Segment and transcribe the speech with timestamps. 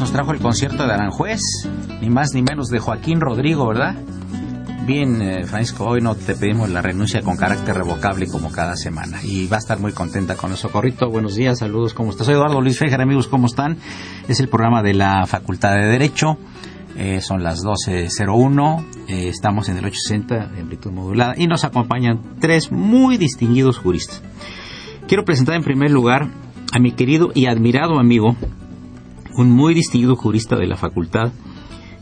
[0.00, 1.42] Nos trajo el concierto de Aranjuez,
[2.00, 3.96] ni más ni menos de Joaquín Rodrigo, ¿verdad?
[4.86, 9.18] Bien, eh, Francisco, hoy no te pedimos la renuncia con carácter revocable como cada semana.
[9.22, 11.10] Y va a estar muy contenta con el socorrito.
[11.10, 12.26] Buenos días, saludos, ¿cómo estás?
[12.26, 13.76] Soy Eduardo Luis Fejer, amigos, ¿cómo están?
[14.26, 16.38] Es el programa de la Facultad de Derecho.
[16.96, 22.36] Eh, son las 12.01, eh, estamos en el 860 de amplitud modulada y nos acompañan
[22.40, 24.22] tres muy distinguidos juristas.
[25.06, 26.28] Quiero presentar en primer lugar
[26.72, 28.34] a mi querido y admirado amigo,
[29.40, 31.32] un muy distinguido jurista de la facultad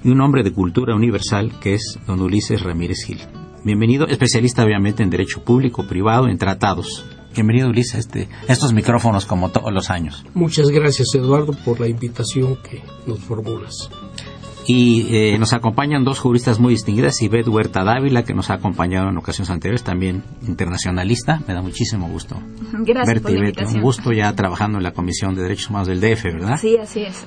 [0.02, 3.20] y un hombre de cultura universal que es don Ulises Ramírez Gil.
[3.64, 7.04] Bienvenido, especialista obviamente en derecho público, privado, en tratados.
[7.34, 10.24] Bienvenido Ulises a, este, estos micrófonos como todos los años.
[10.34, 13.88] Muchas gracias Eduardo por la invitación que nos formulas.
[14.70, 19.08] Y eh, nos acompañan dos juristas muy distinguidas, Ivette Huerta Dávila, que nos ha acompañado
[19.08, 21.40] en ocasiones anteriores, también internacionalista.
[21.48, 22.36] Me da muchísimo gusto
[22.72, 23.66] Gracias verte, Ivette.
[23.66, 26.58] Un gusto ya trabajando en la Comisión de Derechos Humanos del DF, ¿verdad?
[26.60, 27.26] Sí, así es.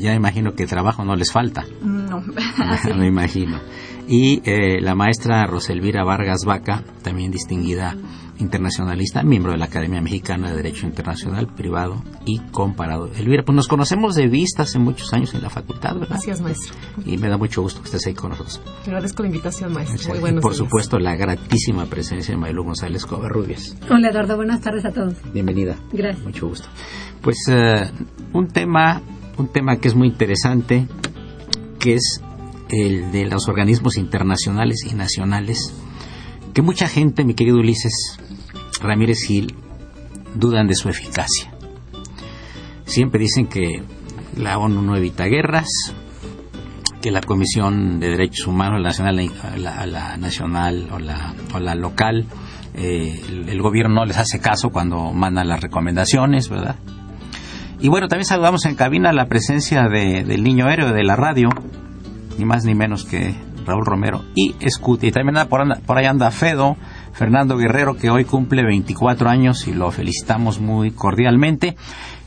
[0.00, 1.64] Ya imagino que trabajo no les falta.
[1.82, 2.22] No.
[2.96, 3.58] Me imagino.
[4.06, 7.96] Y eh, la maestra Roselvira Vargas Vaca, también distinguida
[8.38, 13.10] internacionalista, miembro de la Academia Mexicana de Derecho Internacional, Privado y Comparado.
[13.16, 16.08] Elvira, pues nos conocemos de vista hace muchos años en la facultad, ¿verdad?
[16.10, 16.74] Gracias, maestro.
[17.04, 18.60] Y me da mucho gusto que estés ahí con nosotros.
[18.84, 20.10] Agradezco la invitación, maestro.
[20.10, 23.76] Muy buenos y por supuesto, la gratísima presencia de Maylu González Covarrubias.
[23.90, 24.36] Hola, Eduardo.
[24.36, 25.14] Buenas tardes a todos.
[25.32, 25.76] Bienvenida.
[25.92, 26.24] Gracias.
[26.24, 26.68] Mucho gusto.
[27.22, 29.00] Pues uh, un tema,
[29.38, 30.86] un tema que es muy interesante,
[31.78, 32.20] que es
[32.68, 35.72] el de los organismos internacionales y nacionales,
[36.52, 38.18] que mucha gente, mi querido Ulises,
[38.80, 39.54] Ramírez Gil
[40.34, 41.52] dudan de su eficacia.
[42.84, 43.82] Siempre dicen que
[44.36, 45.68] la ONU no evita guerras,
[47.00, 52.26] que la Comisión de Derechos Humanos, la nacional, la, nacional o la, local,
[52.74, 56.76] eh, el, gobierno no les hace caso cuando mandan las recomendaciones, ¿verdad?
[57.80, 61.48] Y bueno, también saludamos en cabina la presencia del niño héroe de la radio,
[62.38, 63.34] ni más ni menos que
[63.66, 65.08] Raúl Romero y Scuti.
[65.08, 66.76] Y también por, por ahí anda Fedo,
[67.16, 71.74] Fernando Guerrero, que hoy cumple 24 años y lo felicitamos muy cordialmente.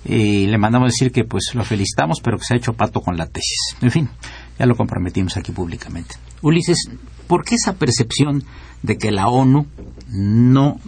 [0.04, 3.16] Y le mandamos decir que pues lo felicitamos, pero que se ha hecho pato con
[3.16, 3.76] la tesis.
[3.82, 4.10] En fin,
[4.58, 6.16] ya lo comprometimos aquí públicamente.
[6.42, 6.90] Ulises,
[7.28, 8.44] ¿por qué esa percepción
[8.82, 9.68] de que la ONU
[10.08, 10.80] no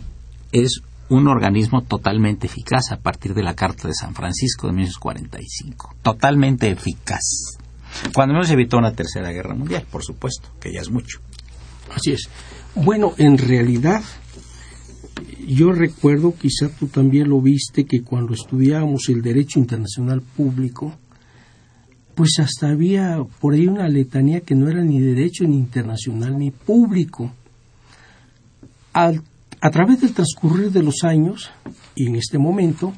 [0.51, 5.95] es un organismo totalmente eficaz a partir de la Carta de San Francisco de 1945?
[6.01, 7.59] Totalmente eficaz.
[8.15, 11.19] Cuando menos evitó una tercera guerra mundial, por supuesto, que ya es mucho.
[11.93, 12.29] Así es.
[12.75, 14.01] Bueno, en realidad,
[15.45, 20.95] yo recuerdo, quizá tú también lo viste, que cuando estudiábamos el derecho internacional público,
[22.15, 26.51] pues hasta había por ahí una letanía que no era ni derecho ni internacional ni
[26.51, 27.31] público.
[28.93, 31.49] A través del transcurrir de los años
[31.95, 32.93] y en este momento,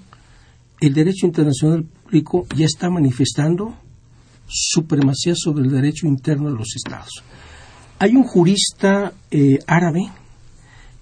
[0.81, 3.73] el derecho internacional público ya está manifestando
[4.47, 7.23] supremacía sobre el derecho interno de los estados.
[8.03, 10.01] Hay un jurista eh, árabe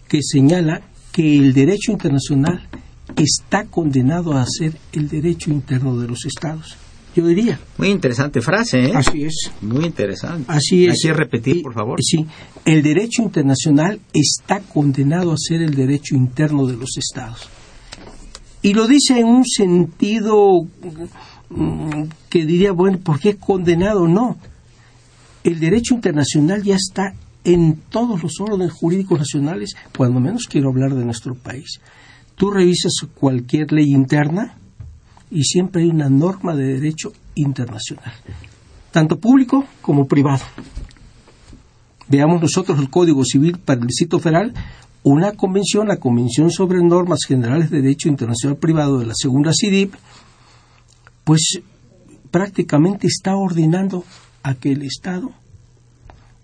[0.08, 2.70] que señala que el derecho internacional
[3.18, 6.78] está condenado a ser el derecho interno de los estados.
[7.16, 7.60] Yo diría.
[7.80, 8.92] Muy interesante frase, ¿eh?
[8.94, 9.52] Así es.
[9.62, 10.46] Muy interesante.
[10.48, 11.02] Así es.
[11.02, 11.98] Que repetir, por favor.
[12.04, 12.24] Sí,
[12.66, 17.50] el derecho internacional está condenado a ser el derecho interno de los estados.
[18.62, 20.68] Y lo dice en un sentido
[21.50, 24.08] mm, que diría, bueno, ¿por qué condenado?
[24.08, 24.38] No.
[25.44, 30.94] El derecho internacional ya está en todos los órdenes jurídicos nacionales, cuando menos quiero hablar
[30.94, 31.80] de nuestro país.
[32.36, 34.58] Tú revisas cualquier ley interna
[35.32, 38.14] y siempre hay una norma de derecho internacional,
[38.92, 40.44] tanto público como privado.
[42.08, 44.54] Veamos nosotros el Código Civil para el Distrito Federal,
[45.04, 49.96] una convención, la Convención sobre Normas Generales de Derecho Internacional Privado de la Segunda CIDIP,
[51.24, 51.62] pues
[52.30, 54.04] prácticamente está ordenando
[54.44, 55.32] a que el Estado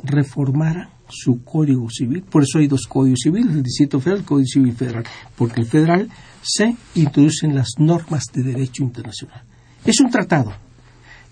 [0.03, 2.23] reformara su código civil.
[2.23, 5.03] Por eso hay dos códigos civiles, el Distrito Federal y el Código Civil Federal,
[5.35, 6.09] porque el federal
[6.41, 9.43] se introducen las normas de derecho internacional.
[9.85, 10.53] Es un tratado.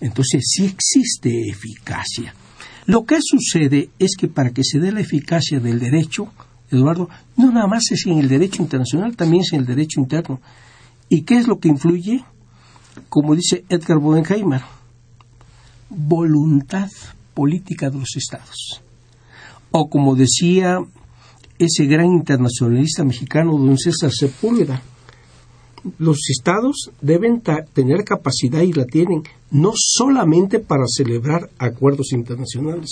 [0.00, 2.34] Entonces, sí existe eficacia.
[2.86, 6.32] Lo que sucede es que para que se dé la eficacia del derecho,
[6.70, 10.40] Eduardo, no nada más es en el derecho internacional, también es en el derecho interno.
[11.08, 12.24] ¿Y qué es lo que influye?
[13.08, 14.62] Como dice Edgar Bodenheimer,
[15.88, 16.90] voluntad
[17.34, 18.82] política de los estados.
[19.70, 20.78] O como decía
[21.58, 24.82] ese gran internacionalista mexicano, don César Sepúlveda,
[25.98, 27.42] los estados deben
[27.72, 32.90] tener capacidad y la tienen, no solamente para celebrar acuerdos internacionales,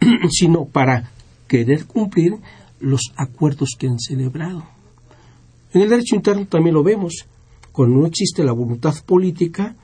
[0.30, 1.10] sino para
[1.46, 2.34] querer cumplir
[2.80, 4.64] los acuerdos que han celebrado.
[5.72, 7.26] En el derecho interno también lo vemos.
[7.72, 9.74] Cuando no existe la voluntad política,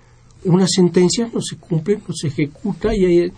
[0.44, 3.32] una sentencia no se cumple, no se ejecuta y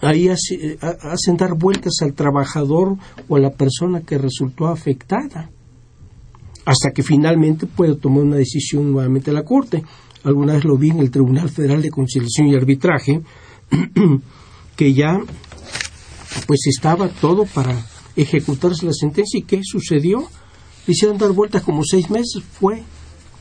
[0.00, 2.96] ahí, hacen dar vueltas al trabajador
[3.28, 5.50] o a la persona que resultó afectada
[6.64, 9.82] hasta que finalmente puede tomar una decisión nuevamente la Corte.
[10.24, 13.22] Alguna vez lo vi en el Tribunal Federal de Conciliación y Arbitraje,
[14.76, 15.18] que ya
[16.46, 17.74] pues estaba todo para
[18.16, 20.28] ejecutarse la sentencia y ¿qué sucedió?
[20.86, 22.82] hicieron dar vueltas como seis meses, fue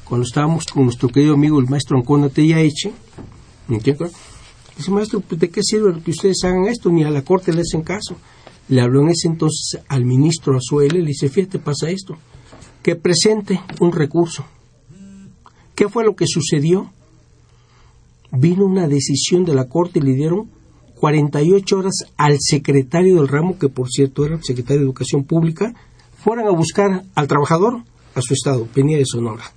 [0.08, 2.92] cuando estábamos con nuestro querido amigo el maestro Ancona Tellaeche,
[3.68, 6.90] Dice, maestro, pues, ¿de qué sirve que ustedes hagan esto?
[6.90, 8.16] Ni a la corte le hacen caso.
[8.70, 12.18] Le habló en ese entonces al ministro Azuela y le dice, fíjate, pasa esto
[12.88, 14.46] que presente un recurso.
[15.76, 16.90] ¿Qué fue lo que sucedió?
[18.32, 20.50] Vino una decisión de la Corte y le dieron
[20.96, 25.74] 48 horas al secretario del ramo, que por cierto era el secretario de Educación Pública,
[26.24, 27.82] fueran a buscar al trabajador
[28.16, 29.57] a su estado, Penía de Sonora.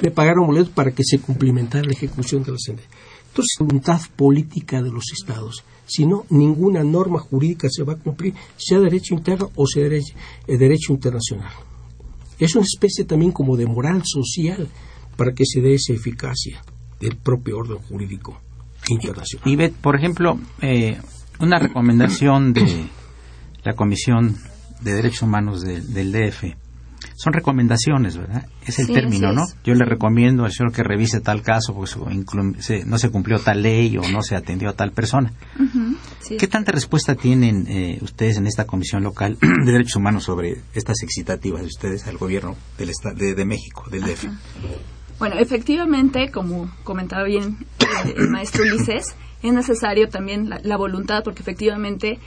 [0.00, 2.90] Le pagaron boletos para que se cumplimentara la ejecución de la sentencia.
[3.28, 5.64] Entonces, voluntad política de los estados.
[5.86, 10.14] Si no, ninguna norma jurídica se va a cumplir, sea derecho interno o sea derecho,
[10.46, 11.52] eh, derecho internacional.
[12.38, 14.68] Es una especie también como de moral social
[15.16, 16.62] para que se dé esa eficacia
[17.00, 18.40] del propio orden jurídico
[18.88, 19.48] internacional.
[19.48, 20.98] Y, por ejemplo, eh,
[21.40, 22.86] una recomendación de
[23.64, 24.36] la Comisión
[24.80, 26.67] de Derechos Humanos del DF
[27.18, 28.46] son recomendaciones, ¿verdad?
[28.64, 29.44] Es el término, ¿no?
[29.64, 31.96] Yo le recomiendo al señor que revise tal caso porque
[32.86, 35.32] no se cumplió tal ley o no se atendió a tal persona.
[36.38, 41.02] ¿Qué tanta respuesta tienen eh, ustedes en esta comisión local de derechos humanos sobre estas
[41.02, 44.26] excitativas de ustedes al gobierno del de, de México, del DF?
[45.18, 47.56] Bueno, efectivamente, como comentaba bien
[48.14, 52.20] el maestro Ulises, es necesario también la, voluntad porque efectivamente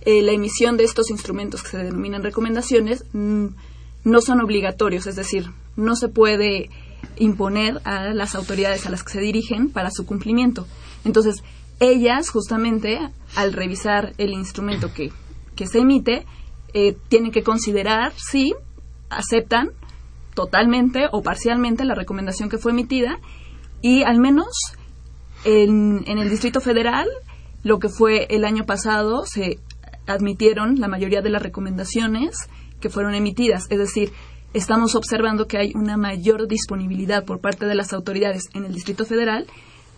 [0.00, 3.48] eh, la emisión de estos instrumentos que se denominan recomendaciones mm,
[4.04, 6.70] no son obligatorios, es decir, no se puede
[7.16, 10.66] imponer a las autoridades a las que se dirigen para su cumplimiento.
[11.04, 11.42] Entonces,
[11.80, 12.98] ellas justamente
[13.36, 15.12] al revisar el instrumento que,
[15.66, 16.24] se emite,
[16.72, 18.54] eh, tienen que considerar si
[19.10, 19.70] aceptan
[20.34, 23.18] totalmente o parcialmente la recomendación que fue emitida
[23.82, 24.48] y al menos
[25.44, 27.08] en, en el Distrito Federal,
[27.62, 29.58] lo que fue el año pasado, se
[30.06, 32.36] admitieron la mayoría de las recomendaciones
[32.80, 33.66] que fueron emitidas.
[33.70, 34.12] Es decir,
[34.54, 39.04] estamos observando que hay una mayor disponibilidad por parte de las autoridades en el Distrito
[39.04, 39.46] Federal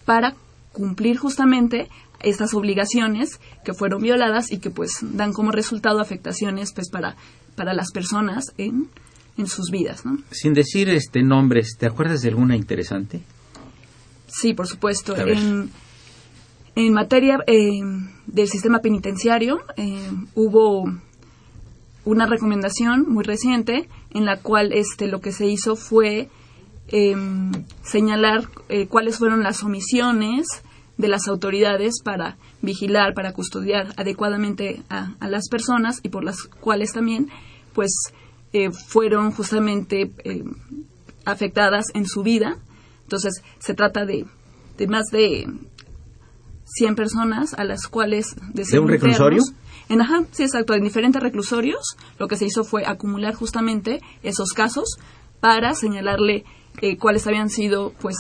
[0.05, 0.35] para
[0.73, 1.89] cumplir justamente
[2.21, 7.17] estas obligaciones que fueron violadas y que pues dan como resultado afectaciones pues para,
[7.57, 8.89] para las personas en,
[9.37, 10.05] en sus vidas.
[10.05, 10.19] ¿no?
[10.31, 13.21] Sin decir este nombres, ¿te acuerdas de alguna interesante?
[14.27, 15.17] Sí, por supuesto.
[15.17, 15.71] En,
[16.75, 17.81] en materia eh,
[18.27, 20.85] del sistema penitenciario eh, hubo
[22.05, 26.29] una recomendación muy reciente en la cual este lo que se hizo fue
[26.89, 30.47] em, señalar eh, cuáles fueron las omisiones
[30.99, 36.93] de las autoridades para vigilar, para custodiar adecuadamente a, las personas y por las cuales
[36.93, 37.29] también
[37.73, 37.93] pues
[38.53, 40.45] eh, fueron justamente eh,
[41.25, 42.59] afectadas en su vida.
[43.05, 44.27] Entonces se trata de,
[44.79, 45.49] de más de
[46.65, 48.37] 100 personas a las cuales...
[48.53, 49.43] ¿De, un reclusorio?
[49.93, 50.73] En, ajá, sí, exacto.
[50.75, 54.97] En diferentes reclusorios lo que se hizo fue acumular justamente esos casos
[55.41, 56.45] para señalarle
[56.81, 58.17] eh, cuáles habían sido pues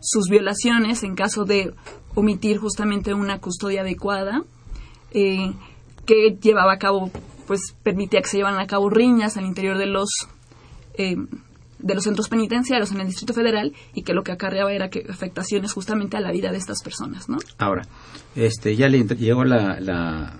[0.00, 1.74] sus violaciones en caso de
[2.14, 4.44] omitir justamente una custodia adecuada
[5.10, 5.52] eh,
[6.04, 7.10] que llevaba a cabo
[7.48, 10.10] pues permitía que se llevaran a cabo riñas al interior de los
[10.94, 11.16] eh,
[11.78, 15.04] de los centros penitenciarios en el Distrito Federal y que lo que acarreaba era que
[15.08, 17.38] afectaciones justamente a la vida de estas personas, ¿no?
[17.58, 17.86] Ahora,
[18.34, 20.38] este, ya le llegó la, la,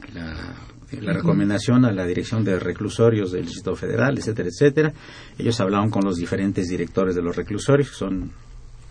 [0.90, 4.92] recomendación a la dirección de reclusorios del Distrito Federal, etcétera, etcétera.
[5.38, 8.30] Ellos hablaron con los diferentes directores de los reclusorios, que son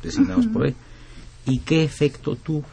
[0.04, 0.76] designados por él.
[1.46, 2.66] ¿Y qué efecto tuvo?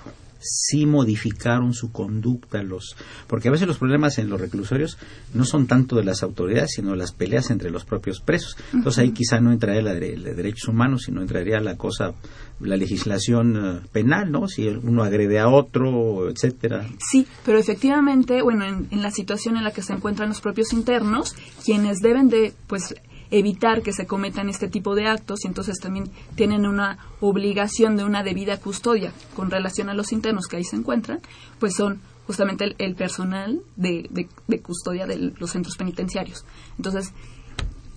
[0.42, 2.96] Sí modificaron su conducta los
[3.26, 4.98] porque a veces los problemas en los reclusorios
[5.34, 8.56] no son tanto de las autoridades sino las peleas entre los propios presos.
[8.72, 12.14] Entonces ahí quizá no entraría la de, derechos humanos sino entraría la cosa
[12.60, 16.86] la legislación eh, penal no si uno agrede a otro etcétera.
[17.10, 20.72] Sí pero efectivamente bueno en, en la situación en la que se encuentran los propios
[20.72, 21.34] internos
[21.64, 22.94] quienes deben de pues
[23.32, 28.04] evitar que se cometan este tipo de actos y entonces también tienen una obligación de
[28.04, 31.20] una debida custodia con relación a los internos que ahí se encuentran,
[31.58, 36.44] pues son justamente el, personal de, de, custodia de los centros penitenciarios.
[36.76, 37.12] Entonces,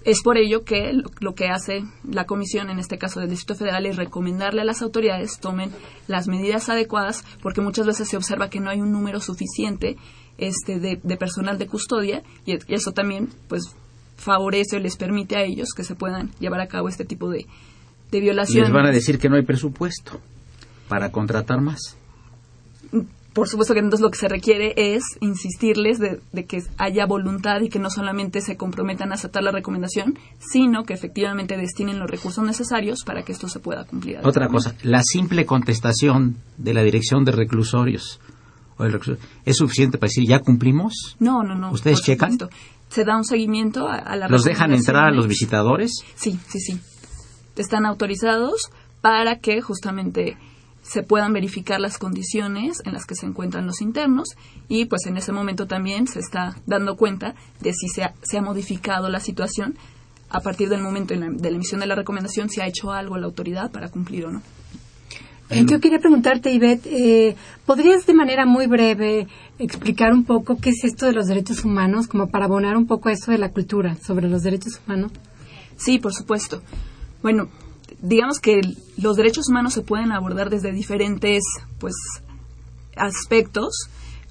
[0.06, 3.86] es por ello que lo, que hace la comisión, en este caso del Distrito Federal,
[3.86, 5.72] es recomendarle a las autoridades tomen
[6.08, 9.98] las medidas adecuadas, porque muchas veces se observa que no hay un número suficiente
[10.38, 13.76] este, de, de personal de custodia y, y eso también pues
[14.16, 17.46] favorece o les permite a ellos que se puedan llevar a cabo este tipo de,
[18.12, 18.70] de violaciones.
[18.70, 20.20] Les van a decir que no hay presupuesto
[20.88, 21.98] para contratar más.
[23.34, 27.68] Por supuesto que entonces lo que se requiere es insistirles de, que haya voluntad y
[27.68, 32.46] que no solamente se comprometan a aceptar la recomendación, sino que efectivamente destinen los recursos
[32.46, 34.20] necesarios para que esto se pueda cumplir.
[34.24, 38.22] Otra cosa, la simple contestación de la dirección de reclusorios
[39.44, 41.18] es suficiente para decir ya cumplimos.
[41.20, 41.72] No, no, no.
[41.72, 42.38] ¿Ustedes checan?
[42.90, 45.92] Se da un seguimiento a, la ¿Los dejan entrar a los visitadores?
[46.16, 46.80] Sí, sí, sí.
[47.56, 48.70] Están autorizados
[49.02, 50.38] para que justamente
[50.82, 54.30] se puedan verificar las condiciones en las que se encuentran los internos
[54.68, 58.38] y pues en ese momento también se está dando cuenta de si se ha, se
[58.38, 59.76] ha modificado la situación
[60.30, 63.26] a partir del momento de la emisión de la recomendación, si ha hecho algo la
[63.26, 64.42] autoridad para cumplir o no.
[65.50, 67.36] Eh, yo quería preguntarte, Ivette, eh,
[67.66, 69.28] ¿podrías de manera muy breve
[69.60, 73.10] explicar un poco qué es esto de los derechos humanos, como para abonar un poco
[73.10, 75.12] eso de la cultura sobre los derechos humanos?
[75.78, 76.64] Sí, por supuesto.
[77.22, 77.50] Bueno,
[78.02, 78.60] digamos que
[78.98, 81.44] los derechos humanos se pueden abordar desde diferentes,
[81.80, 81.94] pues,
[82.96, 83.90] aspectos.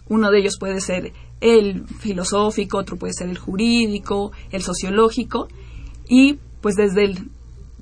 [0.09, 5.49] Uno de ellos puede ser el filosófico, otro puede ser el jurídico, el sociológico,
[6.09, 7.31] y pues desde el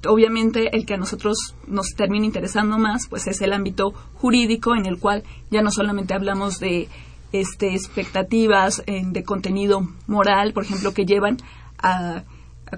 [0.06, 4.86] obviamente el que a nosotros nos termina interesando más pues es el ámbito jurídico en
[4.86, 6.88] el cual ya no solamente hablamos de
[7.32, 11.38] este expectativas de contenido moral por ejemplo que llevan
[11.78, 12.24] a,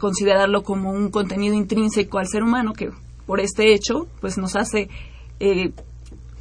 [0.01, 2.91] considerarlo como un contenido intrínseco al ser humano que
[3.27, 4.89] por este hecho pues nos hace
[5.39, 5.71] eh,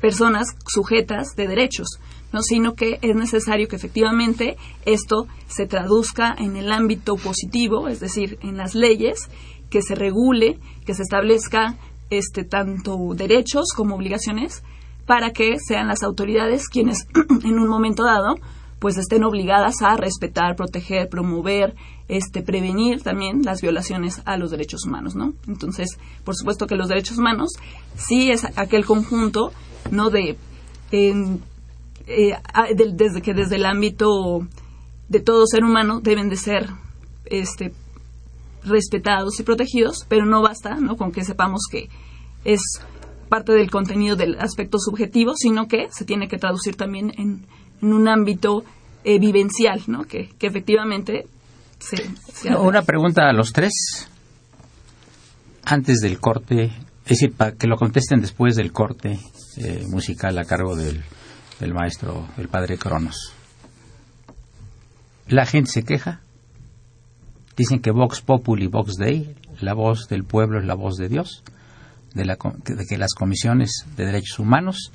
[0.02, 2.00] personas sujetas de derechos
[2.32, 8.00] no sino que es necesario que efectivamente esto se traduzca en el ámbito positivo es
[8.00, 9.30] decir en las leyes
[9.74, 11.76] que se regule, que se establezca
[12.12, 14.62] este tanto derechos como obligaciones
[15.08, 17.08] para que sean las autoridades quienes
[17.44, 18.36] en un momento dado
[18.78, 21.74] pues estén obligadas a respetar, proteger, promover,
[22.08, 25.34] este prevenir también las violaciones a los derechos humanos, ¿no?
[25.48, 27.54] Entonces, por supuesto que los derechos humanos
[27.96, 29.54] sí es aquel conjunto,
[29.90, 30.12] ¿no?
[30.12, 30.38] De
[30.92, 31.40] eh,
[32.76, 34.46] desde que desde el ámbito
[35.10, 36.70] de todo ser humano deben de ser
[37.26, 37.74] este
[38.66, 40.96] respetados y protegidos, pero no basta ¿no?
[40.96, 41.90] con que sepamos que
[42.46, 42.62] es
[43.30, 47.46] parte del contenido del aspecto subjetivo, sino que se tiene que traducir también en,
[47.82, 48.64] un ámbito
[49.04, 50.06] eh, vivencial, ¿no?
[50.06, 51.28] que, efectivamente
[51.80, 54.08] se, Una pregunta a los tres,
[55.66, 59.20] antes del corte, es decir, para que lo contesten después del corte
[59.58, 61.04] eh, musical a cargo del,
[61.60, 63.34] del maestro, el padre Cronos.
[65.28, 66.22] ¿La gente se queja?
[67.56, 71.44] Dicen que Vox Populi, Vox Dei, la voz del pueblo es la voz de Dios,
[72.14, 72.38] de,
[72.88, 74.92] que las comisiones de derechos humanos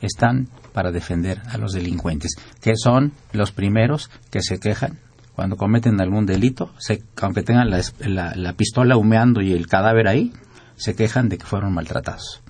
[0.00, 4.98] están para defender a los delincuentes, que son los primeros que se quejan
[5.34, 10.08] cuando cometen algún delito, se, aunque tengan la, la, la pistola humeando y el cadáver
[10.08, 10.32] ahí,
[10.76, 12.42] se quejan de que fueron maltratados.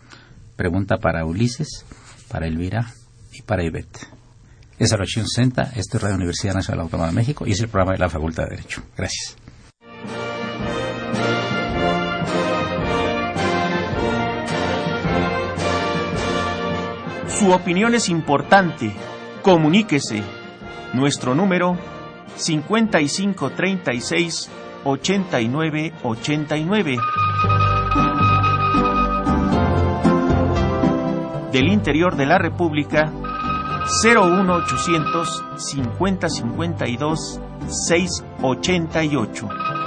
[0.57, 1.85] Pregunta para Ulises,
[2.28, 2.93] para Elvira
[3.33, 4.17] y para Ivette.
[4.78, 7.94] Es el 860, esto es Radio Universidad Nacional Autónoma de México y es el programa
[7.94, 8.80] de la Facultad de Derecho.
[8.97, 9.37] Gracias.
[17.26, 18.92] Su opinión es importante.
[19.42, 20.23] Comuníquese.
[20.94, 21.76] Nuestro número
[22.37, 24.49] 5536
[24.85, 26.99] 8989.
[31.52, 33.12] Del interior de la República
[33.88, 39.77] 01800 5052 688.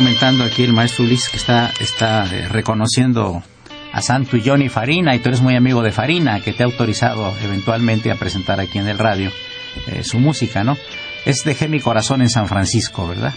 [0.00, 3.42] Comentando aquí el maestro Ulises que está, está eh, reconociendo
[3.92, 6.66] a Santo y Johnny Farina, y tú eres muy amigo de Farina, que te ha
[6.66, 9.30] autorizado eventualmente a presentar aquí en el radio
[9.88, 10.78] eh, su música, ¿no?
[11.26, 13.34] Es Dejé mi corazón en San Francisco, ¿verdad?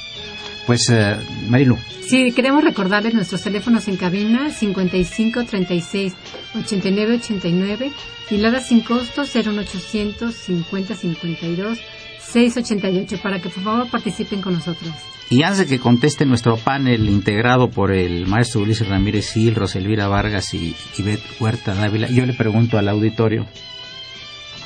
[0.66, 1.18] Pues, eh,
[1.50, 1.78] Marilu.
[2.08, 6.14] Sí, queremos recordarles nuestros teléfonos en cabina 55 36
[6.56, 7.92] 89 89
[8.32, 11.78] y Lada sin costo 01800 50 52
[12.22, 14.94] 688 para que por favor participen con nosotros.
[15.30, 20.08] Y antes de que conteste nuestro panel integrado por el maestro Ulises Ramírez Gil, Roselvira
[20.08, 23.48] Vargas y Ivette Huerta Dávila, yo le pregunto al auditorio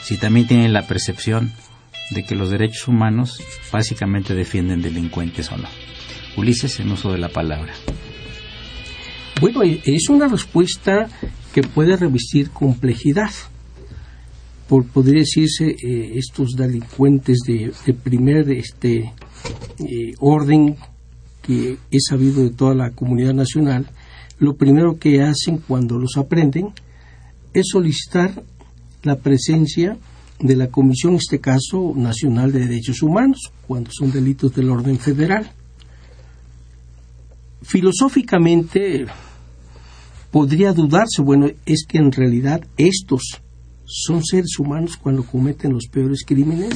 [0.01, 1.53] si también tienen la percepción
[2.11, 3.41] de que los derechos humanos
[3.71, 5.67] básicamente defienden delincuentes o no.
[6.37, 7.73] Ulises, en uso de la palabra.
[9.41, 11.09] Bueno, es una respuesta
[11.53, 13.31] que puede revestir complejidad.
[14.67, 19.11] Por podría decirse, eh, estos delincuentes de, de primer este,
[19.79, 20.75] eh, orden
[21.41, 23.87] que es sabido de toda la comunidad nacional,
[24.39, 26.73] lo primero que hacen cuando los aprenden
[27.53, 28.43] es solicitar
[29.03, 29.97] la presencia
[30.39, 34.99] de la Comisión, en este caso, Nacional de Derechos Humanos, cuando son delitos del orden
[34.99, 35.49] federal.
[37.63, 39.05] Filosóficamente
[40.31, 43.41] podría dudarse, bueno, es que en realidad estos
[43.85, 46.75] son seres humanos cuando cometen los peores crímenes.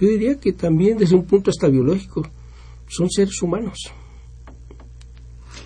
[0.00, 2.26] Yo diría que también desde un punto hasta biológico
[2.88, 3.90] son seres humanos.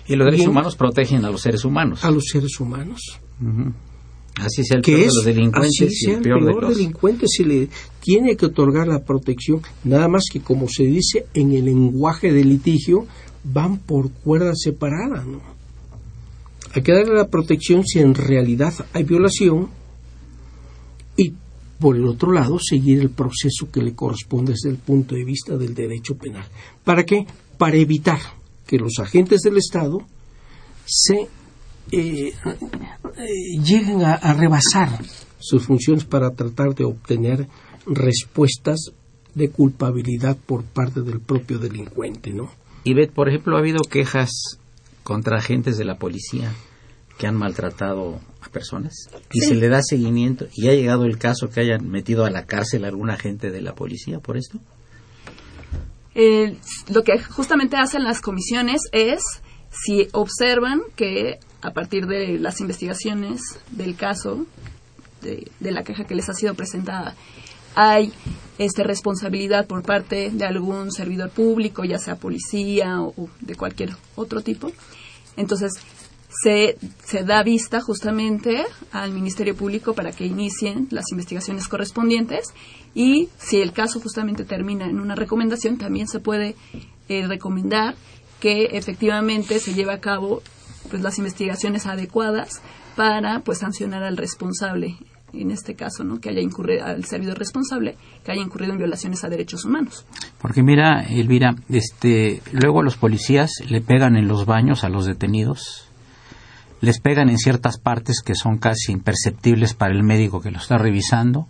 [0.07, 2.03] Y los derechos humanos protegen a los seres humanos.
[2.03, 3.19] A los seres humanos.
[4.35, 5.81] Así sea el peor de los delincuentes.
[5.81, 7.69] Así sea el peor, delincuente, se le
[8.01, 9.61] tiene que otorgar la protección.
[9.83, 13.05] Nada más que, como se dice en el lenguaje de litigio,
[13.43, 15.23] van por cuerda separada.
[15.23, 15.39] ¿no?
[16.73, 19.69] Hay que darle la protección si en realidad hay violación
[21.79, 25.57] por el otro lado, seguir el proceso que le corresponde desde el punto de vista
[25.57, 26.45] del derecho penal.
[26.83, 27.25] ¿Para qué?
[27.57, 28.19] Para evitar
[28.65, 29.99] que los agentes del Estado
[30.85, 31.27] se
[31.91, 32.33] eh, eh,
[33.63, 35.03] lleguen a, rebasar
[35.39, 37.47] sus funciones para tratar de obtener
[37.85, 38.91] respuestas
[39.35, 42.49] de culpabilidad por parte del propio delincuente, ¿no?
[42.83, 44.59] Y Beth, por ejemplo, ha habido quejas
[45.03, 46.53] contra agentes de la policía
[47.17, 48.19] que han maltratado
[48.53, 48.93] personas
[49.33, 49.47] y Sí.
[49.49, 52.85] se le da seguimiento y ha llegado el caso que hayan metido a la cárcel
[52.85, 54.59] a algún agente de la policía por esto.
[56.15, 56.55] Eh,
[56.93, 59.21] lo que justamente hacen las comisiones es
[59.71, 64.45] si observan que a partir de las investigaciones del caso,
[65.21, 67.15] de, de la queja que les ha sido presentada,
[67.75, 68.13] hay
[68.59, 73.95] este, responsabilidad por parte de algún servidor público, ya sea policía o, o de cualquier
[74.15, 74.71] otro tipo.
[75.37, 75.71] Entonces,
[76.41, 82.53] se, se da vista justamente al Ministerio Público para que inicien las investigaciones correspondientes
[82.95, 86.55] y si el caso justamente termina en una recomendación, también se puede
[87.09, 87.95] eh, recomendar
[88.39, 90.41] que efectivamente se lleve a cabo
[90.89, 92.61] pues las investigaciones adecuadas
[92.95, 94.97] para pues sancionar al responsable
[95.33, 96.19] en este caso, ¿no?
[96.19, 100.05] que haya incurrido al servidor responsable, que haya incurrido en violaciones a derechos humanos.
[100.39, 105.89] Porque mira, Elvira, este, luego los policías le pegan en los baños a los detenidos,
[106.83, 110.77] les pegan en ciertas partes que son casi imperceptibles para el médico que lo está
[110.77, 111.47] revisando,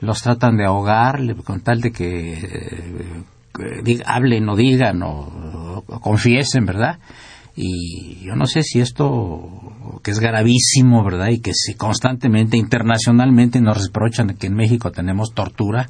[0.00, 6.98] los tratan de ahogar con tal de que eh, hablen o digan o confiesen, ¿verdad?
[7.54, 11.28] y yo no sé si esto que es gravísimo, ¿verdad?
[11.28, 15.88] Y que si constantemente internacionalmente nos reprochan que en México tenemos tortura,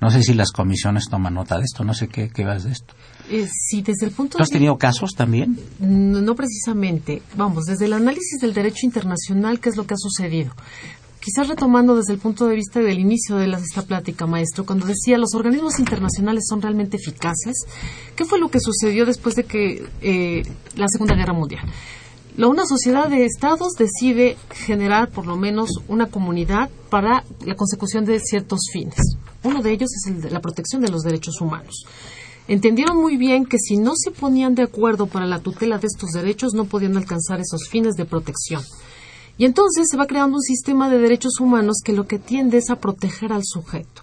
[0.00, 2.72] no sé si las comisiones toman nota de esto, no sé qué, qué vas de
[2.72, 2.94] esto.
[3.30, 5.58] Eh, sí, desde el punto ¿Tú has tenido casos también?
[5.80, 7.22] no, precisamente.
[7.36, 10.52] Vamos, desde el análisis del derecho internacional, ¿qué es lo que ha sucedido?
[11.26, 15.18] quizás retomando desde el punto de vista del inicio de esta plática, maestro, cuando decía
[15.18, 17.66] los organismos internacionales son realmente eficaces,
[18.14, 20.42] ¿qué fue lo que sucedió después de que eh,
[20.76, 21.64] la Segunda Guerra Mundial?
[22.38, 28.20] una sociedad de estados decide generar por lo menos una comunidad para la consecución de
[28.20, 29.16] ciertos fines.
[29.46, 31.86] Uno de ellos es el de la protección de los derechos humanos.
[32.48, 36.10] Entendieron muy bien que si no se ponían de acuerdo para la tutela de estos
[36.10, 38.62] derechos no podían alcanzar esos fines de protección.
[39.38, 42.70] Y entonces se va creando un sistema de derechos humanos que lo que tiende es
[42.70, 44.02] a proteger al sujeto.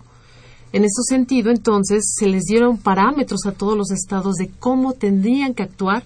[0.72, 5.54] En ese sentido, entonces, se les dieron parámetros a todos los estados de cómo tendrían
[5.54, 6.04] que actuar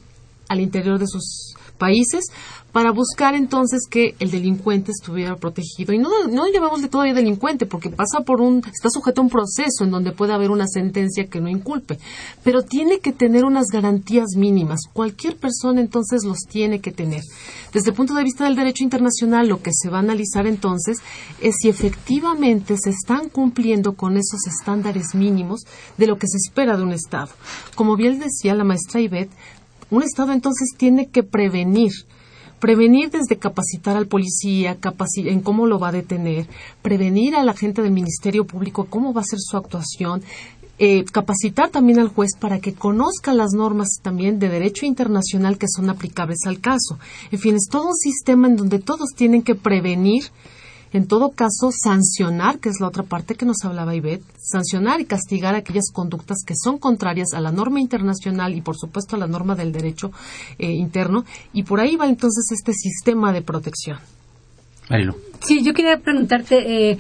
[0.50, 2.26] al interior de sus países
[2.72, 5.94] para buscar entonces que el delincuente estuviera protegido.
[5.94, 9.84] Y no, no de todavía delincuente, porque pasa por un, está sujeto a un proceso
[9.84, 11.98] en donde puede haber una sentencia que no inculpe,
[12.44, 14.82] pero tiene que tener unas garantías mínimas.
[14.94, 17.22] Cualquier persona entonces los tiene que tener.
[17.74, 20.98] Desde el punto de vista del derecho internacional, lo que se va a analizar entonces
[21.42, 25.62] es si efectivamente se están cumpliendo con esos estándares mínimos
[25.98, 27.30] de lo que se espera de un Estado.
[27.76, 29.32] Como bien decía la maestra Ivette,
[29.90, 31.92] un Estado entonces tiene que prevenir
[32.60, 34.78] Prevenir desde capacitar al policía,
[35.18, 36.48] en cómo lo va a detener,
[36.82, 40.24] prevenir a la gente del Ministerio Público cómo va a ser su actuación,
[40.80, 45.68] eh, capacitar también al juez para que conozca las normas también de derecho internacional que
[45.68, 46.98] son aplicables al caso.
[47.32, 50.24] En fin, es todo un sistema en donde todos tienen que prevenir
[50.94, 55.06] en todo caso, sancionar, que es la otra parte que nos hablaba Ivette, sancionar y
[55.06, 59.28] castigar aquellas conductas que son contrarias a la norma internacional y, por supuesto, a la
[59.28, 60.12] norma del derecho
[60.60, 61.26] eh, interno.
[61.54, 64.00] Y por ahí va entonces este sistema de protección.
[65.42, 66.98] Sí, yo quería preguntarte, eh,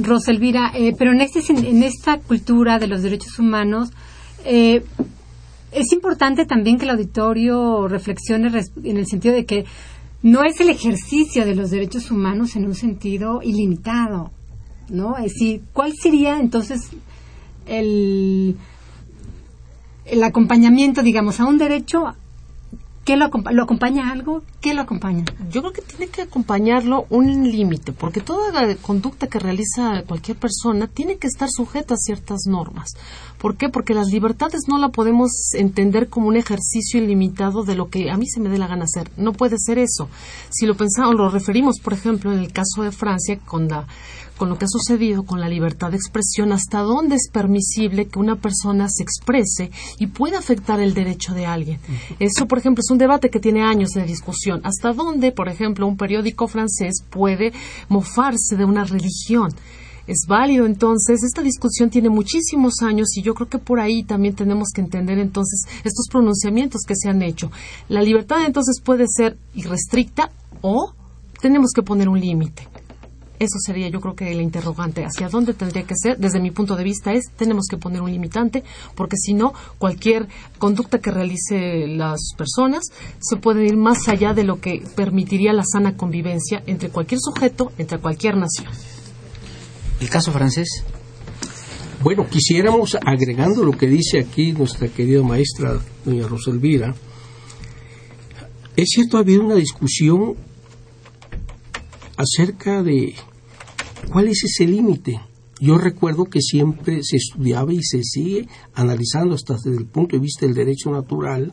[0.00, 3.90] Roselvira, eh, pero en, este, en esta cultura de los derechos humanos,
[4.44, 4.84] eh,
[5.72, 9.64] es importante también que el auditorio reflexione en el sentido de que
[10.22, 14.30] no es el ejercicio de los derechos humanos en un sentido ilimitado,
[14.88, 15.16] ¿no?
[15.16, 16.90] Es decir, ¿cuál sería entonces
[17.66, 18.56] el,
[20.04, 22.14] el acompañamiento, digamos, a un derecho
[23.10, 24.42] ¿Qué lo, lo, acompaña algo?
[24.60, 25.24] ¿Qué lo acompaña?
[25.50, 30.36] Yo creo que tiene que acompañarlo un límite, porque toda la conducta que realiza cualquier
[30.36, 32.92] persona tiene que estar sujeta a ciertas normas.
[33.38, 33.68] ¿Por qué?
[33.68, 38.16] Porque las libertades no la podemos entender como un ejercicio ilimitado de lo que a
[38.16, 39.10] mí se me dé la gana hacer.
[39.16, 40.08] No puede ser eso.
[40.50, 43.88] Si lo pensamos, lo referimos, por ejemplo, en el caso de Francia con la
[44.40, 48.18] con lo que ha sucedido con la libertad de expresión, hasta dónde es permisible que
[48.18, 51.78] una persona se exprese y pueda afectar el derecho de alguien.
[52.18, 54.62] Eso, por ejemplo, es un debate que tiene años de discusión.
[54.64, 57.52] Hasta dónde, por ejemplo, un periódico francés puede
[57.90, 59.50] mofarse de una religión
[60.06, 60.64] es válido.
[60.64, 64.80] Entonces, esta discusión tiene muchísimos años y yo creo que por ahí también tenemos que
[64.80, 67.52] entender entonces estos pronunciamientos que se han hecho.
[67.90, 70.30] La libertad entonces puede ser irrestricta
[70.62, 70.94] o
[71.42, 72.69] tenemos que poner un límite.
[73.40, 75.06] Eso sería yo creo que el interrogante.
[75.06, 76.18] ¿Hacia dónde tendría que ser?
[76.18, 78.62] Desde mi punto de vista es, tenemos que poner un limitante,
[78.94, 82.84] porque si no, cualquier conducta que realice las personas
[83.18, 87.72] se puede ir más allá de lo que permitiría la sana convivencia entre cualquier sujeto,
[87.78, 88.70] entre cualquier nación.
[90.00, 90.84] ¿El caso francés?
[92.02, 96.94] Bueno, quisiéramos, agregando lo que dice aquí nuestra querida maestra, doña Roselvira,
[98.76, 100.36] es cierto, ha habido una discusión
[102.18, 103.14] acerca de
[104.08, 105.20] ¿Cuál es ese límite?
[105.60, 110.22] Yo recuerdo que siempre se estudiaba y se sigue analizando hasta desde el punto de
[110.22, 111.52] vista del derecho natural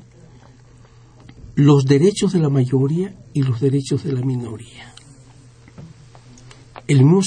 [1.56, 4.94] los derechos de la mayoría y los derechos de la minoría.
[6.88, 7.22] El mismo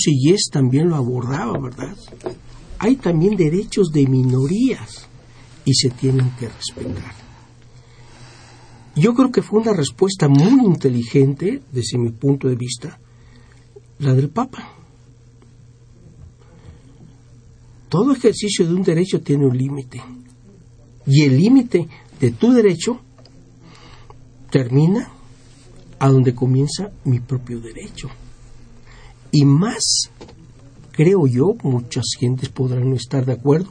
[0.50, 1.96] también lo abordaba, ¿verdad?
[2.78, 5.06] Hay también derechos de minorías
[5.66, 7.12] y se tienen que respetar.
[8.96, 12.98] Yo creo que fue una respuesta muy inteligente, desde mi punto de vista,
[13.98, 14.79] la del Papa.
[17.90, 20.00] Todo ejercicio de un derecho tiene un límite.
[21.06, 21.88] Y el límite
[22.20, 23.00] de tu derecho
[24.48, 25.10] termina
[25.98, 28.08] a donde comienza mi propio derecho.
[29.32, 30.08] Y más,
[30.92, 33.70] creo yo, muchas gentes podrán no estar de acuerdo,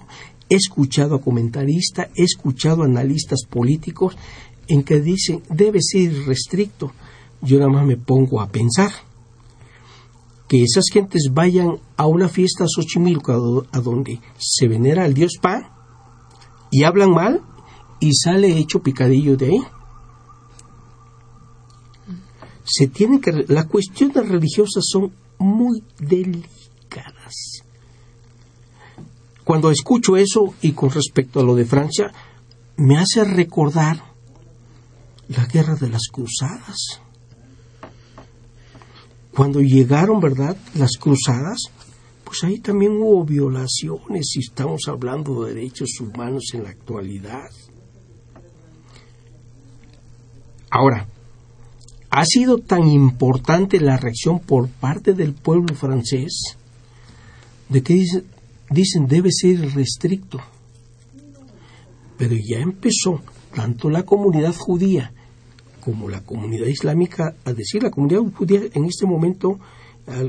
[0.50, 4.18] he escuchado a comentaristas, he escuchado a analistas políticos
[4.68, 6.92] en que dicen debe ser restricto.
[7.42, 8.92] Yo nada más me pongo a pensar
[10.50, 15.34] que esas gentes vayan a una fiesta a Xochimilco a donde se venera al dios
[15.40, 15.70] Pan
[16.72, 17.42] y hablan mal
[18.00, 19.62] y sale hecho picadillo de ahí.
[22.64, 27.62] Se tiene que las cuestiones religiosas son muy delicadas.
[29.44, 32.12] Cuando escucho eso y con respecto a lo de Francia,
[32.78, 34.04] me hace recordar
[35.28, 37.02] la guerra de las cruzadas.
[39.40, 41.60] Cuando llegaron, ¿verdad?, las cruzadas,
[42.26, 47.50] pues ahí también hubo violaciones si estamos hablando de derechos humanos en la actualidad.
[50.70, 51.08] Ahora,
[52.10, 56.58] ha sido tan importante la reacción por parte del pueblo francés
[57.70, 58.26] de que dicen,
[58.70, 60.42] dicen debe ser restricto.
[62.18, 63.22] Pero ya empezó
[63.56, 65.14] tanto la comunidad judía
[65.80, 69.60] como la comunidad islámica a decir, la comunidad judía en este momento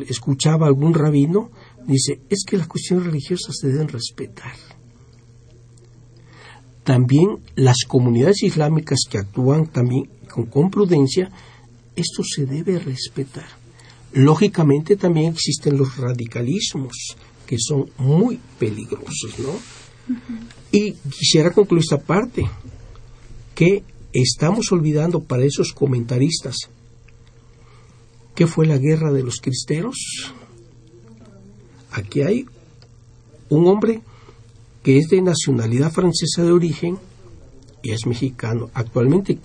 [0.08, 1.50] escuchaba a algún rabino,
[1.86, 4.52] dice, es que las cuestiones religiosas se deben respetar.
[6.84, 11.30] También las comunidades islámicas que actúan también con, con prudencia,
[11.96, 13.46] esto se debe respetar.
[14.12, 19.52] Lógicamente también existen los radicalismos, que son muy peligrosos, ¿no?
[20.72, 22.44] Y quisiera concluir esta parte,
[23.54, 26.68] que estamos olvidando para esos comentaristas
[28.40, 30.32] ¿Qué fue la guerra de los cristeros?
[31.90, 32.46] Aquí hay
[33.50, 34.00] un hombre
[34.82, 36.96] que es de nacionalidad francesa de origen
[37.82, 38.70] y es mexicano.
[38.72, 39.38] Actualmente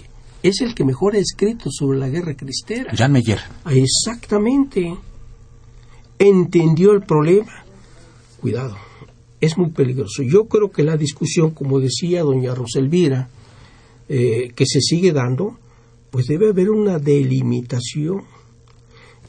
[0.44, 2.94] es el que mejor ha escrito sobre la guerra cristera.
[2.94, 3.42] Jean Meyer.
[3.70, 4.96] Exactamente.
[6.18, 7.66] Entendió el problema.
[8.40, 8.78] Cuidado,
[9.42, 10.24] es muy peligroso.
[10.24, 13.28] Yo creo que la discusión, como decía doña Roselvira,
[14.08, 15.58] eh, que se sigue dando,
[16.12, 18.24] pues debe haber una delimitación.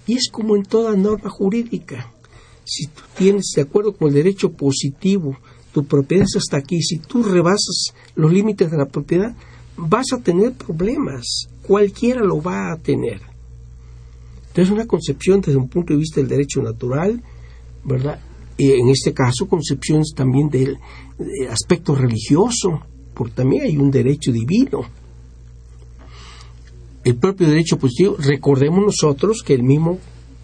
[0.07, 2.13] Y es como en toda norma jurídica.
[2.65, 5.37] Si tú tienes, de acuerdo con el derecho positivo,
[5.73, 9.35] tu propiedad es hasta aquí, si tú rebasas los límites de la propiedad,
[9.77, 11.49] vas a tener problemas.
[11.63, 13.21] Cualquiera lo va a tener.
[14.49, 17.23] Entonces, una concepción desde un punto de vista del derecho natural,
[17.85, 18.21] ¿verdad?
[18.57, 20.79] Y en este caso, concepciones también del,
[21.19, 22.81] del aspecto religioso,
[23.17, 24.83] porque también hay un derecho divino.
[27.03, 29.99] El propio derecho positivo, recordemos nosotros que el mismo,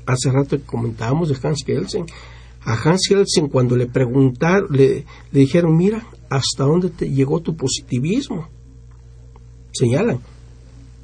[0.07, 2.07] hace rato que comentábamos de Hans Kelsen,
[2.63, 8.49] a Hans Kelsen cuando le preguntaron, le, dijeron, mira, ¿hasta dónde te llegó tu positivismo?
[9.73, 10.21] Señalan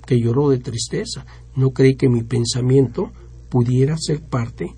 [0.07, 1.26] que lloró de tristeza.
[1.54, 3.11] No creí que mi pensamiento
[3.50, 4.72] pudiera ser parte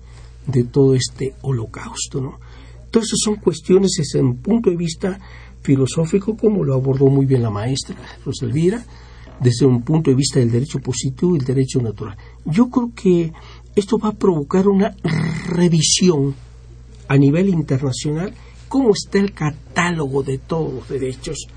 [0.45, 2.39] de todo este holocausto, ¿no?
[2.83, 5.19] Entonces son cuestiones desde un punto de vista
[5.61, 7.95] filosófico, como lo abordó muy bien la maestra
[8.25, 8.83] Roselvira,
[9.39, 12.15] desde un punto de vista del derecho positivo y el derecho natural.
[12.45, 13.33] Yo creo que
[13.75, 14.95] esto va a provocar una
[15.47, 16.35] revisión
[17.07, 18.33] a nivel internacional,
[18.67, 21.47] cómo está el catálogo de todos los derechos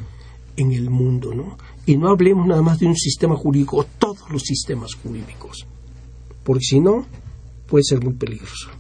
[0.57, 1.57] en el mundo, ¿no?
[1.87, 5.67] Y no hablemos nada más de un sistema jurídico, todos los sistemas jurídicos,
[6.43, 7.07] porque si no,
[7.67, 8.71] puede ser muy peligroso.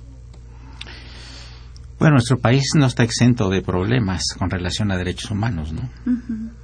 [1.98, 5.88] Bueno, nuestro país no está exento de problemas con relación a derechos humanos, ¿no?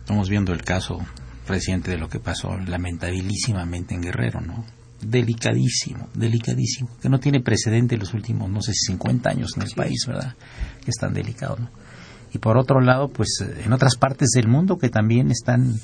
[0.00, 0.98] Estamos viendo el caso
[1.46, 4.64] reciente de lo que pasó lamentabilísimamente en Guerrero, ¿no?
[5.00, 9.62] Delicadísimo, delicadísimo, que no tiene precedente en los últimos, no sé si 50 años en
[9.62, 10.34] el país, ¿verdad?
[10.84, 11.70] Que es tan delicado, ¿no?
[12.32, 15.74] Y por otro lado, pues en otras partes del mundo que también están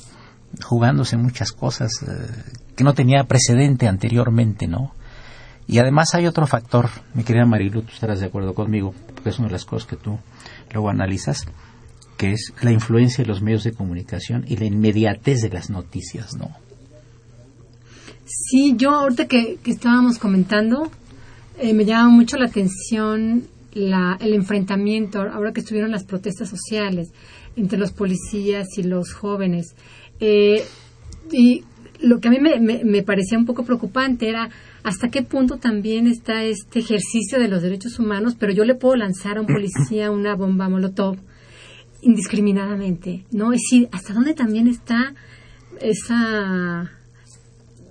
[0.62, 4.92] jugándose muchas cosas eh, que no tenía precedente anteriormente, ¿no?
[5.68, 9.38] Y además hay otro factor, mi querida Marilu, tú estarás de acuerdo conmigo, porque es
[9.38, 10.18] una de las cosas que tú
[10.72, 11.44] luego analizas,
[12.16, 16.34] que es la influencia de los medios de comunicación y la inmediatez de las noticias,
[16.36, 16.50] ¿no?
[18.24, 20.90] Sí, yo ahorita que, estábamos comentando,
[21.58, 27.08] eh, me llama mucho la atención la, el enfrentamiento, ahora que estuvieron las protestas sociales
[27.56, 29.74] entre los policías y los jóvenes.
[30.20, 30.64] Eh,
[31.30, 31.64] y
[32.00, 34.48] lo que a mí me, me parecía un poco preocupante era
[34.86, 38.94] hasta qué punto también está este ejercicio de los derechos humanos, pero yo le puedo
[38.94, 41.16] lanzar a un policía una bomba molotov
[42.02, 43.52] indiscriminadamente, ¿no?
[43.52, 45.12] Es decir, hasta dónde también está
[45.80, 46.88] esa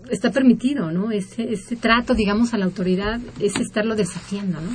[0.10, 1.12] está permitido, ¿no?
[1.12, 4.70] Ese, ese trato, digamos, a la autoridad es estarlo desafiando, ¿no?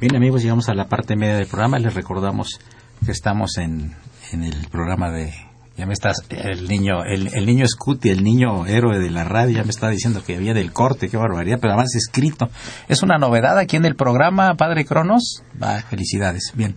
[0.00, 1.78] Bien, amigos, llegamos a la parte media del programa.
[1.78, 2.58] Les recordamos
[3.04, 3.92] que estamos en,
[4.32, 5.30] en el programa de
[5.76, 9.56] ya me estás el niño el, el niño Scuti el niño héroe de la radio
[9.56, 12.48] ya me está diciendo que había del corte qué barbaridad pero además escrito.
[12.88, 15.42] Es una novedad aquí en el programa Padre Cronos.
[15.62, 16.52] Va felicidades.
[16.54, 16.76] Bien.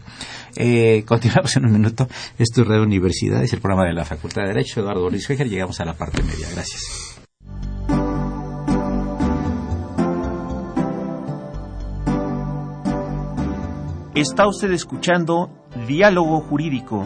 [0.56, 2.08] Eh, continuamos en un minuto.
[2.38, 4.82] Esto es Red Universidad es el programa de la Facultad de Derecho.
[4.82, 6.48] Eduardo Luis Fejer llegamos a la parte media.
[6.54, 7.20] Gracias.
[14.16, 15.50] Está usted escuchando
[15.88, 17.06] Diálogo Jurídico,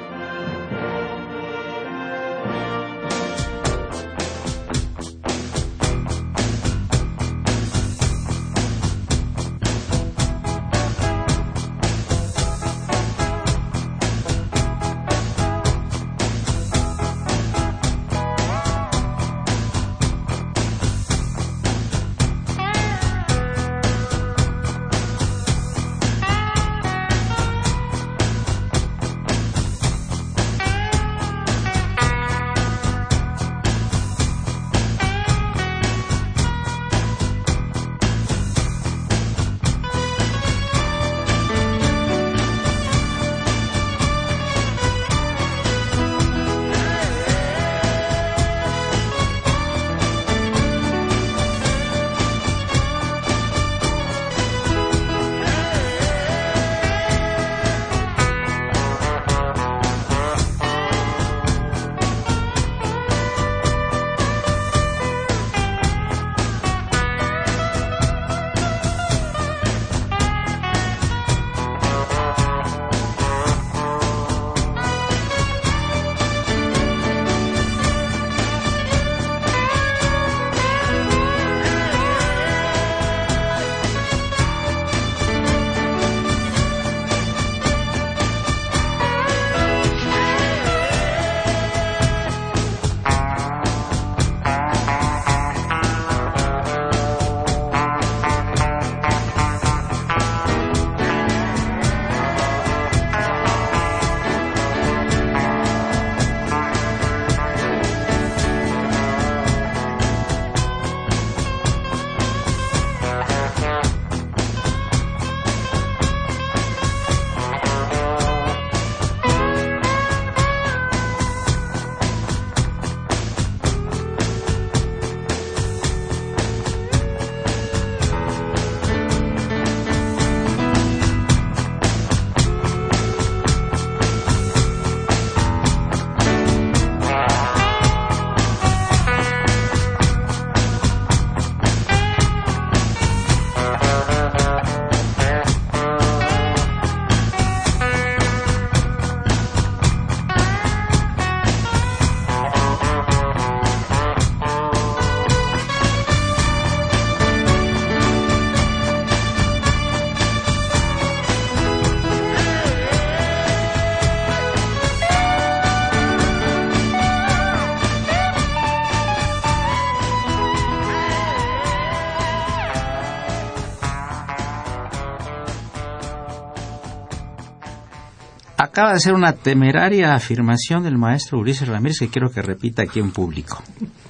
[178.71, 182.99] Acaba de hacer una temeraria afirmación del maestro Ulises Ramírez que quiero que repita aquí
[183.01, 183.61] en público.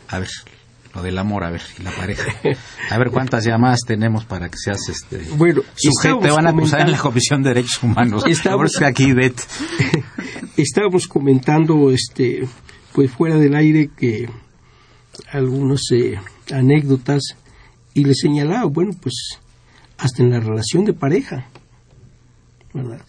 [0.07, 0.29] A ver,
[0.93, 2.31] lo del amor, a ver, y la pareja.
[2.91, 6.19] A ver cuántas llamadas tenemos para que seas este Bueno, sujeto.
[6.19, 8.23] Te van a acusar en la Comisión de Derechos Humanos.
[8.27, 9.41] Eso aquí, Bet.
[10.57, 12.47] estábamos comentando este
[12.93, 14.29] pues fuera del aire que
[15.31, 16.19] algunas eh,
[16.53, 17.21] anécdotas
[17.95, 19.39] y le señalaba bueno pues
[19.97, 21.47] hasta en la relación de pareja
[22.73, 23.01] ¿verdad?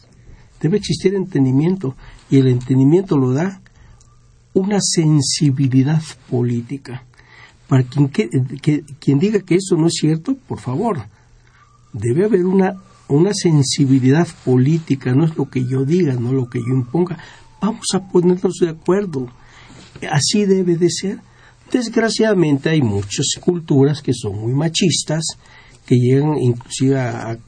[0.62, 1.94] Debe existir entendimiento
[2.30, 3.60] y el entendimiento lo da
[4.54, 7.04] una sensibilidad política
[7.68, 11.02] para quien, diga que eso no es cierto por favor
[11.92, 12.74] debe haber una,
[13.08, 17.18] una sensibilidad política, no es lo que yo diga, no lo que yo imponga.
[17.60, 19.28] Vamos a ponernos de acuerdo.
[20.10, 21.18] Así debe de ser.
[21.70, 25.24] Desgraciadamente hay muchas culturas que son muy machistas,
[25.86, 27.38] que llegan inclusive a,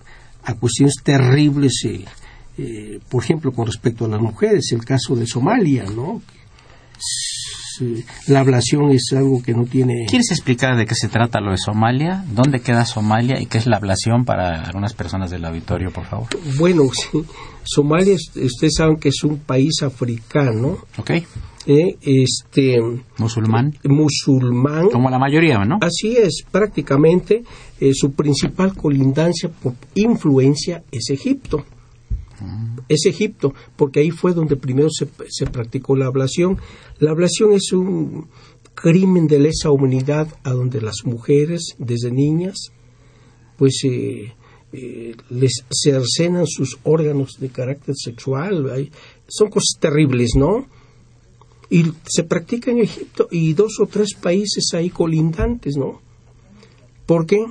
[0.45, 2.05] a cuestiones terribles eh,
[2.59, 6.23] eh, por ejemplo, con respecto a las mujeres, el caso de Somalia, ¿no?
[8.29, 10.07] La ablación es algo que no tiene...
[10.09, 12.25] ¿Quieres explicar de qué se trata lo de Somalia?
[12.33, 16.29] ¿Dónde queda Somalia y qué es la ablación para algunas personas del auditorio, por favor?
[16.57, 17.25] Bueno, sí,
[17.65, 21.11] Somalia, es- ustedes saben que es un país africano, ¿Ok?
[21.67, 21.97] ¿eh?
[22.01, 22.79] este,
[23.19, 23.75] Musulmán.
[23.83, 24.89] musulmán.
[24.93, 25.79] Como la mayoría, ¿no?
[25.81, 27.43] Así es, prácticamente
[27.81, 31.65] eh, su principal colindancia por influencia es Egipto.
[32.89, 36.59] Es Egipto, porque ahí fue donde primero se, practicó la ablación.
[36.99, 38.29] La ablación es un
[38.75, 42.57] crimen de lesa humanidad a donde las mujeres, desde niñas,
[43.57, 44.33] pues eh,
[44.73, 48.91] eh, les cercenan sus órganos de carácter sexual.
[49.29, 50.67] Son cosas terribles, ¿no?
[51.71, 56.01] Y se practica en Egipto y dos o tres países ahí colindantes, ¿no?
[57.07, 57.45] ¿Por qué?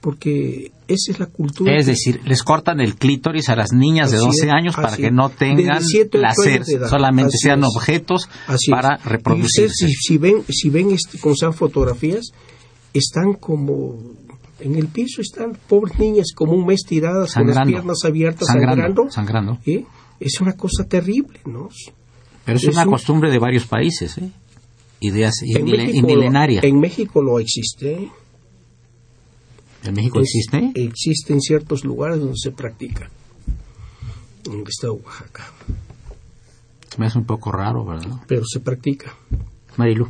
[0.00, 1.76] Porque esa es la cultura.
[1.76, 4.96] Es decir, les cortan el clítoris a las niñas de Así 12 es, años para
[4.96, 7.68] que no tengan placer, solamente Así sean es.
[7.74, 8.98] objetos Así para.
[9.04, 9.64] Y reproducirse.
[9.66, 12.30] ustedes, si, si ven, si ven este, con esas fotografías,
[12.94, 13.98] están como
[14.60, 19.10] en el piso, están pobres niñas como un mes tiradas con las piernas abiertas, Sangrando,
[19.10, 19.10] sangrando.
[19.10, 19.58] sangrando.
[19.66, 19.84] ¿eh?
[20.20, 21.68] Es una cosa terrible, ¿no?
[22.44, 24.30] Pero es, es una un- costumbre de varios países, ¿eh?
[25.00, 26.60] Ideas y, En mile- y México, milenaria.
[26.62, 28.08] en México lo existe.
[29.84, 30.72] ¿En México Es- existe?
[30.74, 33.10] Existe en ciertos lugares donde se practica.
[34.46, 35.50] En el estado de Oaxaca.
[36.90, 38.16] Se me hace un poco raro, ¿verdad?
[38.26, 39.14] Pero se practica.
[39.76, 40.08] Marilu.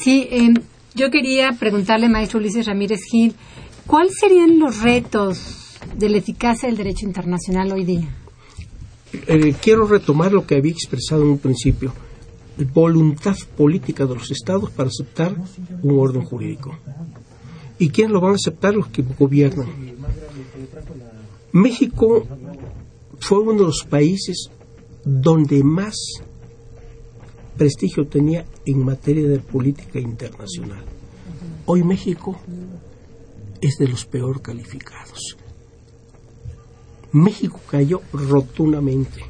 [0.00, 0.54] Sí, eh,
[0.94, 3.34] yo quería preguntarle, maestro Ulises Ramírez Gil,
[3.86, 8.08] ¿cuáles serían los retos de la eficacia del derecho internacional hoy día?
[9.12, 11.92] Eh, quiero retomar lo que había expresado en un principio.
[12.72, 15.34] Voluntad política de los estados para aceptar
[15.82, 16.76] un orden jurídico.
[17.78, 18.74] ¿Y quiénes lo van a aceptar?
[18.74, 19.68] Los que gobiernan.
[21.52, 22.26] México
[23.20, 24.50] fue uno de los países
[25.04, 25.96] donde más
[27.56, 30.84] prestigio tenía en materia de política internacional.
[31.66, 32.38] Hoy México
[33.60, 35.36] es de los peor calificados.
[37.12, 39.24] México cayó rotundamente.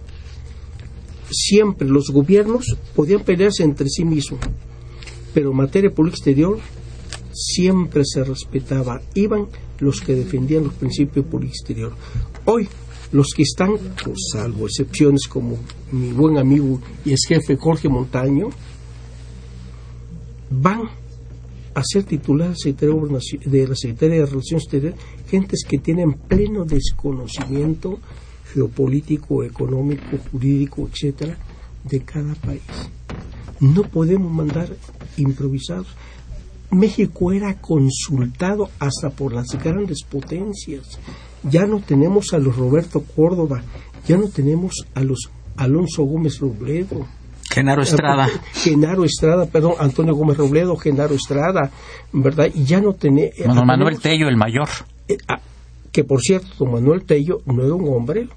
[1.31, 4.41] Siempre los gobiernos podían pelearse entre sí mismos,
[5.33, 6.59] pero en materia de política exterior
[7.33, 9.01] siempre se respetaba.
[9.15, 9.47] Iban
[9.81, 11.93] los que defendían los principios de política exterior.
[12.45, 12.69] Hoy,
[13.13, 13.73] los que están,
[14.05, 15.57] pues, salvo excepciones como
[15.93, 18.51] mi buen amigo y ex jefe Jorge Montaño,
[20.51, 20.83] van
[21.75, 25.01] a ser titulares de la Secretaría de Relaciones Exteriores,
[25.31, 28.01] gentes que tienen pleno desconocimiento
[28.53, 31.39] geopolítico, económico, jurídico, etcétera,
[31.85, 32.63] de cada país.
[33.61, 34.75] No podemos mandar
[35.17, 35.89] improvisados.
[36.71, 40.99] México era consultado hasta por las grandes potencias.
[41.43, 43.63] Ya no tenemos a los Roberto Córdoba,
[44.07, 47.07] ya no tenemos a los Alonso Gómez Robledo.
[47.51, 48.29] Genaro Estrada.
[48.55, 51.71] Genaro Estrada, perdón, Antonio Gómez Robledo, Genaro Estrada,
[52.13, 52.49] ¿verdad?
[52.55, 53.35] Y ya no tenemos...
[53.55, 54.69] Don Manuel Tello, el mayor.
[55.91, 58.29] que por cierto, don Manuel Tello no era un hombre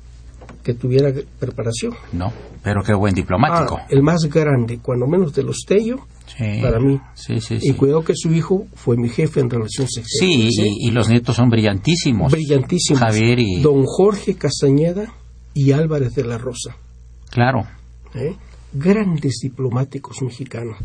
[0.63, 1.93] que tuviera preparación.
[2.13, 2.31] No,
[2.63, 3.77] pero qué buen diplomático.
[3.79, 5.99] Ah, el más grande, cuando menos de los Tello,
[6.37, 6.61] Sí.
[6.61, 6.99] para mí.
[7.13, 7.73] Sí, sí, Y sí.
[7.73, 10.57] cuidado que su hijo fue mi jefe en relaciones Sí, exteriores.
[10.59, 10.65] ¿eh?
[10.67, 12.31] y, y los nietos son brillantísimos.
[12.31, 12.99] Brillantísimos.
[12.99, 13.61] Javier y...
[13.61, 15.13] Don Jorge Castañeda
[15.53, 16.75] y Álvarez de la Rosa.
[17.29, 17.67] Claro.
[18.15, 18.35] ¿eh?
[18.73, 20.77] Grandes diplomáticos mexicanos.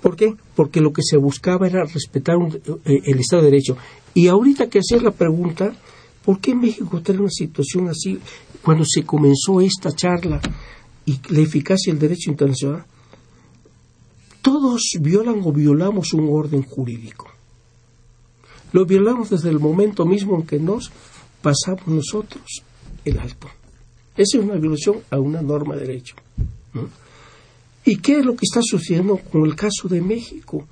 [0.00, 0.34] ¿Por qué?
[0.54, 3.76] Porque lo que se buscaba era respetar un- eh, el Estado de Derecho.
[4.14, 5.72] Y ahorita que hacer la pregunta,
[6.24, 8.18] ¿por qué México está en una situación así?
[8.62, 10.40] Cuando se comenzó esta charla
[11.06, 12.84] y la eficacia del derecho internacional,
[14.42, 17.28] todos violan o violamos un orden jurídico.
[18.72, 20.90] Lo violamos desde el momento mismo en que nos
[21.40, 22.62] pasamos nosotros
[23.04, 23.48] el alto.
[24.16, 26.16] Esa es una violación a una norma de derecho.
[27.84, 30.66] ¿Y qué es lo que está sucediendo con el caso de México?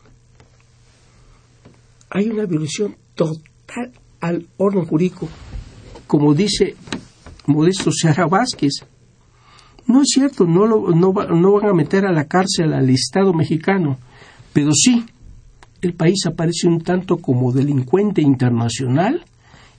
[2.10, 5.28] Hay una violación total al orden jurídico.
[6.06, 6.76] Como dice
[7.46, 8.84] Modesto Seara Vázquez,
[9.90, 13.32] no es cierto, no, lo- no, no van a meter a la cárcel al Estado
[13.32, 13.98] mexicano,
[14.52, 15.04] pero sí,
[15.82, 19.24] el país aparece un tanto como delincuente internacional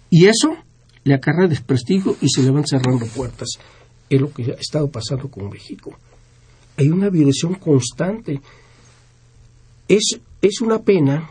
[0.09, 0.55] y eso
[1.03, 3.49] le acarrea desprestigio y se le van cerrando puertas.
[4.09, 5.95] Es lo que ha estado pasando con México.
[6.77, 8.41] Hay una violación constante.
[9.87, 11.29] Es, es una pena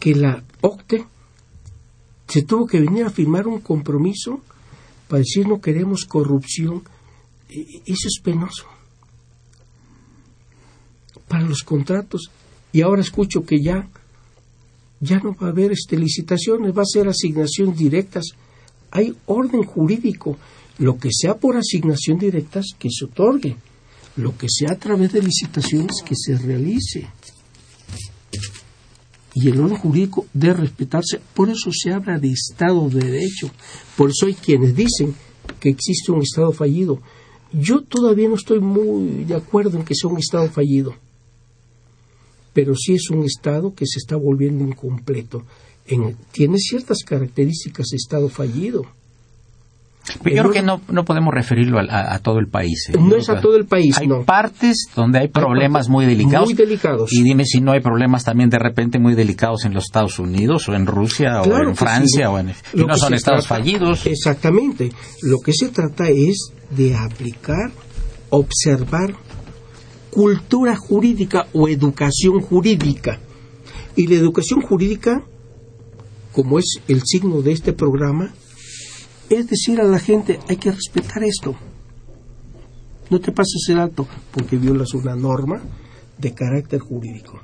[0.00, 1.04] que la OCTE
[2.28, 4.40] se tuvo que venir a firmar un compromiso
[5.12, 6.82] para decir no queremos corrupción.
[7.50, 8.64] E- Eso es penoso.
[11.28, 12.30] Para los contratos.
[12.72, 13.90] Y ahora escucho que ya,
[15.00, 18.24] ya no va a haber este, licitaciones, va a ser asignaciones directas
[18.90, 20.38] hay orden jurídico.
[20.78, 23.56] Lo que sea por asignación directas, que se otorgue.
[24.16, 27.06] Lo que sea a través de licitaciones, que se realice.
[29.34, 31.20] Y el orden jurídico debe respetarse.
[31.34, 33.50] Por eso se habla de Estado de Derecho.
[33.96, 35.14] Por eso hay quienes dicen
[35.58, 37.00] que existe un Estado fallido.
[37.52, 40.94] Yo todavía no estoy muy de acuerdo en que sea un Estado fallido,
[42.54, 45.44] pero sí es un Estado que se está volviendo incompleto.
[45.86, 48.86] En, tiene ciertas características de Estado fallido.
[50.22, 52.88] Pero yo creo que no, no podemos referirlo a, a todo el país.
[52.88, 52.96] ¿eh?
[52.98, 54.24] No es a todo el país, hay no.
[54.24, 56.46] partes donde hay problemas muy delicados.
[56.46, 57.12] Muy delicados.
[57.12, 60.68] Y dime si no hay problemas también de repente muy delicados en los Estados Unidos
[60.68, 62.32] o en Rusia Claro o en Francia sí.
[62.32, 62.52] o en...
[62.74, 64.04] Y no son estados trata- fallidos.
[64.06, 64.90] Exactamente.
[65.22, 67.70] Lo que se trata es de aplicar,
[68.30, 69.14] observar
[70.10, 73.20] cultura jurídica o educación jurídica.
[73.94, 75.22] Y la educación jurídica,
[76.32, 78.34] como es el signo de este programa,
[79.34, 81.54] es decir a la gente, hay que respetar esto.
[83.10, 85.60] No te pases el alto porque violas una norma
[86.18, 87.40] de carácter jurídico.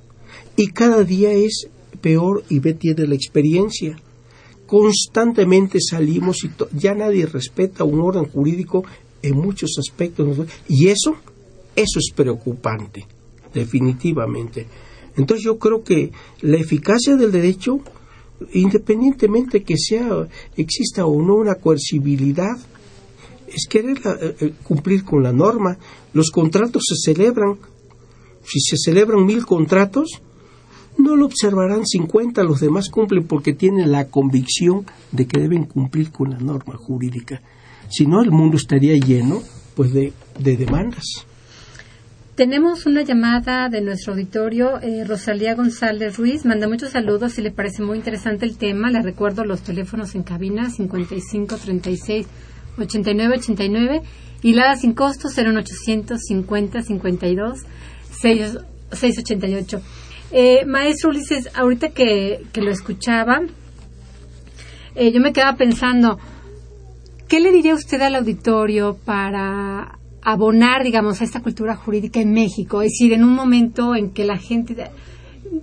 [0.56, 1.68] Y cada día es
[2.00, 3.96] peor y ve tiene la experiencia
[4.68, 8.84] constantemente salimos y ya nadie respeta un orden jurídico
[9.22, 11.16] en muchos aspectos y eso
[11.74, 13.06] eso es preocupante
[13.54, 14.66] definitivamente
[15.16, 16.12] entonces yo creo que
[16.42, 17.80] la eficacia del derecho
[18.52, 22.56] independientemente que sea exista o no una coercibilidad
[23.48, 25.78] es querer eh, eh, cumplir con la norma
[26.12, 27.56] los contratos se celebran
[28.44, 30.22] si se celebran mil contratos
[30.98, 36.10] no lo observarán 50, los demás cumplen porque tienen la convicción de que deben cumplir
[36.10, 37.40] con la norma jurídica.
[37.88, 39.40] Si no, el mundo estaría lleno
[39.76, 41.27] pues de, de demandas.
[42.38, 47.50] Tenemos una llamada de nuestro auditorio, eh, Rosalía González Ruiz, manda muchos saludos y le
[47.50, 48.92] parece muy interesante el tema.
[48.92, 52.28] Le recuerdo los teléfonos en cabina 55 36
[52.78, 54.02] 89 89
[54.42, 57.58] y la sin costo 01800 50 52
[58.08, 58.58] 6,
[58.92, 59.80] 688.
[60.30, 63.40] Eh, maestro Ulises, ahorita que, que lo escuchaba,
[64.94, 66.20] eh, yo me quedaba pensando,
[67.26, 69.97] ¿qué le diría usted al auditorio para
[70.32, 72.82] abonar, digamos, a esta cultura jurídica en México?
[72.82, 74.90] Es decir, en un momento en que la gente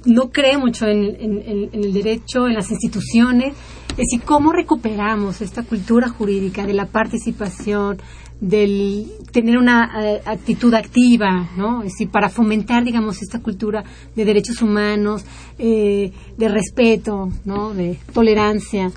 [0.05, 3.53] no cree mucho en, el derecho, en las instituciones,
[3.91, 7.97] es decir, ¿cómo recuperamos esta cultura jurídica de la participación,
[8.41, 11.84] del tener una eh, actitud activa, ¿no?
[11.84, 13.84] Es decir, para fomentar, digamos, esta cultura
[14.16, 15.24] de derechos humanos,
[15.57, 17.74] eh, de respeto, ¿no?
[17.74, 18.91] De tolerancia.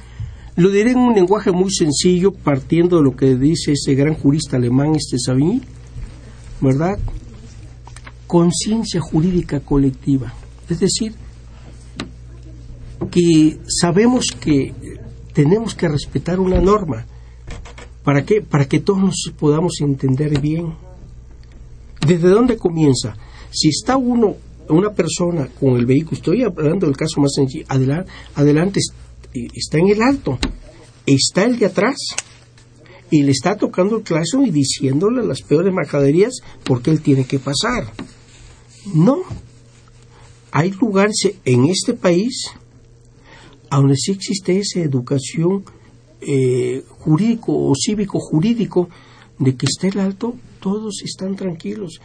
[0.58, 4.56] Lo diré en un lenguaje muy sencillo, partiendo de lo que dice ese gran jurista
[4.56, 5.62] alemán, este Savigny,
[6.60, 6.98] ¿verdad?
[8.26, 10.34] Conciencia jurídica colectiva.
[10.68, 11.14] Es decir,
[13.08, 14.74] que sabemos que
[15.32, 17.06] tenemos que respetar una norma.
[18.02, 18.42] ¿Para qué?
[18.42, 20.74] Para que todos nos podamos entender bien.
[22.04, 23.16] ¿Desde dónde comienza?
[23.52, 24.34] Si está uno,
[24.68, 28.80] una persona con el vehículo, estoy hablando del caso más sencillo, adelante, adelante
[29.54, 30.38] está en el alto,
[31.06, 31.96] está el de atrás
[33.10, 37.38] y le está tocando el claxon y diciéndole las peores majaderías porque él tiene que
[37.38, 37.92] pasar.
[38.94, 39.18] No.
[40.50, 42.50] Hay lugares en este país
[43.70, 45.64] donde sí existe esa educación
[46.20, 48.88] eh, jurídico o cívico jurídico
[49.38, 52.00] de que está el alto, todos están tranquilos.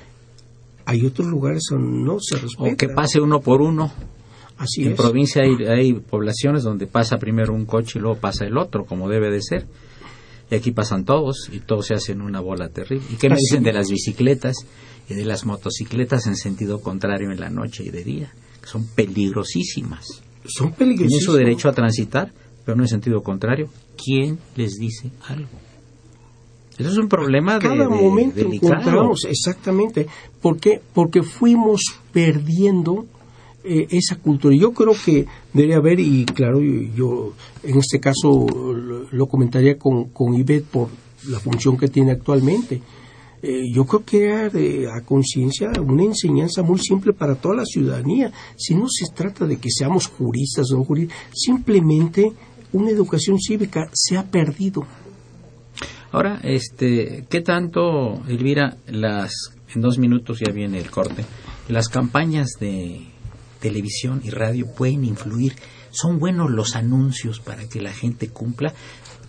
[0.85, 2.73] Hay otros lugares donde no se respeta.
[2.73, 3.91] O que pase uno por uno.
[4.57, 4.97] Así en es.
[4.97, 9.09] provincia hay, hay poblaciones donde pasa primero un coche y luego pasa el otro, como
[9.09, 9.65] debe de ser.
[10.51, 13.05] Y aquí pasan todos y todos se hacen una bola terrible.
[13.11, 14.55] ¿Y qué me dicen de las bicicletas
[15.09, 18.31] y de las motocicletas en sentido contrario en la noche y de día?
[18.61, 20.05] Que son peligrosísimas.
[20.45, 21.23] Son Tienen peligrosísimos.
[21.23, 22.31] su derecho a transitar,
[22.65, 23.69] pero no en sentido contrario.
[23.97, 25.49] ¿Quién les dice algo?
[26.77, 28.73] Eso es un problema de, cada de- momento delicado.
[28.73, 30.07] encontramos exactamente
[30.41, 30.81] ¿por qué?
[30.93, 31.81] porque fuimos
[32.11, 33.05] perdiendo
[33.63, 37.33] eh, esa cultura yo creo que debería haber y claro yo,
[37.63, 38.45] en este caso
[39.11, 40.89] lo, comentaría con, con Ivette por
[41.29, 42.81] la función que tiene actualmente
[43.45, 48.31] Eh, yo creo que era a conciencia una enseñanza muy simple para toda la ciudadanía.
[48.55, 52.31] Si no se trata de que seamos juristas o no juristas, simplemente
[52.71, 54.85] una educación cívica se ha perdido.
[56.13, 59.33] Ahora, este, ¿qué tanto, Elvira, las,
[59.75, 61.25] en dos minutos ya viene el corte,
[61.67, 63.01] las campañas de
[63.63, 65.55] televisión y radio pueden influir?
[65.89, 68.73] ¿Son buenos los anuncios para que la gente cumpla?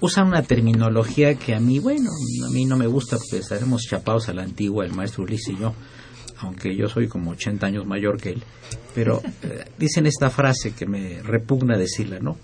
[0.00, 2.10] Usan una terminología que a mí, bueno,
[2.44, 5.60] a mí no me gusta porque estaremos chapados a la antigua, el maestro Ulises y
[5.60, 5.72] yo,
[6.38, 8.42] aunque yo soy como 80 años mayor que él,
[8.92, 12.36] pero eh, dicen esta frase que me repugna decirla, ¿no?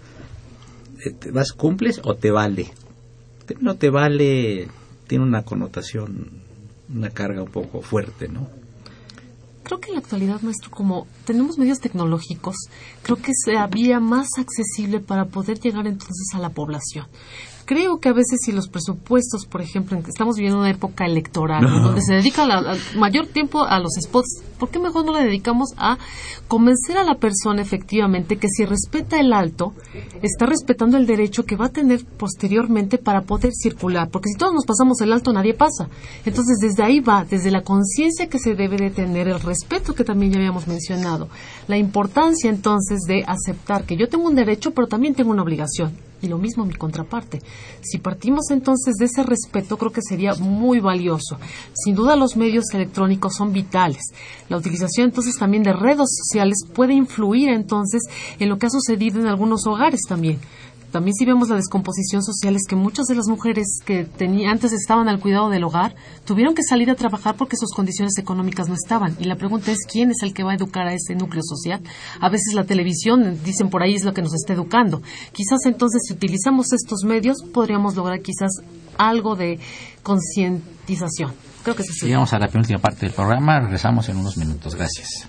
[1.05, 2.71] Eh, ¿Te vas, cumples o te vale?
[3.59, 4.69] no te vale
[5.09, 6.31] tiene una connotación,
[6.95, 8.60] una carga un poco fuerte, ¿no?
[9.71, 12.57] Creo que en la actualidad, maestro, como tenemos medios tecnológicos,
[13.05, 17.07] creo que se había más accesible para poder llegar entonces a la población
[17.71, 22.01] creo que a veces si los presupuestos, por ejemplo, estamos viviendo una época electoral donde
[22.03, 25.97] se dedica la, mayor tiempo a los spots, ¿por qué mejor no le dedicamos a
[26.49, 29.73] convencer a la persona efectivamente que si respeta el alto,
[30.21, 34.09] está respetando el derecho que va a tener posteriormente para poder circular?
[34.11, 35.89] Porque si todos nos pasamos el alto, nadie pasa.
[36.27, 40.03] Entonces, desde ahí va, desde la conciencia que se debe de tener, el respeto que
[40.03, 41.29] también ya habíamos mencionado,
[41.69, 46.10] la importancia entonces de aceptar que yo tengo un derecho, pero también tengo una obligación
[46.23, 47.41] y lo mismo mi contraparte.
[47.81, 51.39] Si partimos entonces de ese respeto, creo que sería muy valioso.
[51.73, 54.03] Sin duda los medios electrónicos son vitales.
[54.49, 58.03] La utilización entonces también de redes sociales puede influir entonces
[58.39, 60.39] en lo que ha sucedido en algunos hogares también
[60.91, 64.09] también si vemos la descomposición social es que muchas de las mujeres que
[64.49, 68.69] antes estaban al cuidado del hogar tuvieron que salir a trabajar porque sus condiciones económicas
[68.69, 69.17] no estaban.
[69.19, 71.81] Y la pregunta es quién es el que va a educar a ese núcleo social.
[72.21, 75.03] A veces la televisión, dicen por ahí, es lo que nos está educando.
[75.33, 78.51] Quizás entonces si utilizamos estos medios podríamos lograr quizás
[78.99, 79.59] algo de
[80.03, 81.33] concientización.
[81.63, 82.07] Creo que sí.
[82.07, 83.61] Llegamos a la penúltima parte del programa.
[83.61, 84.75] Regresamos en unos minutos.
[84.75, 85.29] Gracias.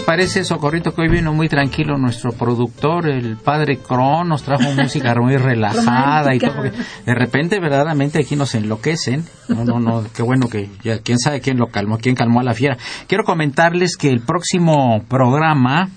[0.00, 5.14] Parece, Socorrito, que hoy vino muy tranquilo nuestro productor, el padre Cron, nos trajo música
[5.14, 9.24] muy relajada y todo, de repente verdaderamente aquí nos enloquecen.
[9.48, 12.44] No, no, no, qué bueno que ya, quién sabe quién lo calmó, quién calmó a
[12.44, 12.76] la fiera.
[13.06, 15.90] Quiero comentarles que el próximo programa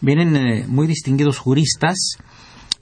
[0.00, 2.16] vienen eh, muy distinguidos juristas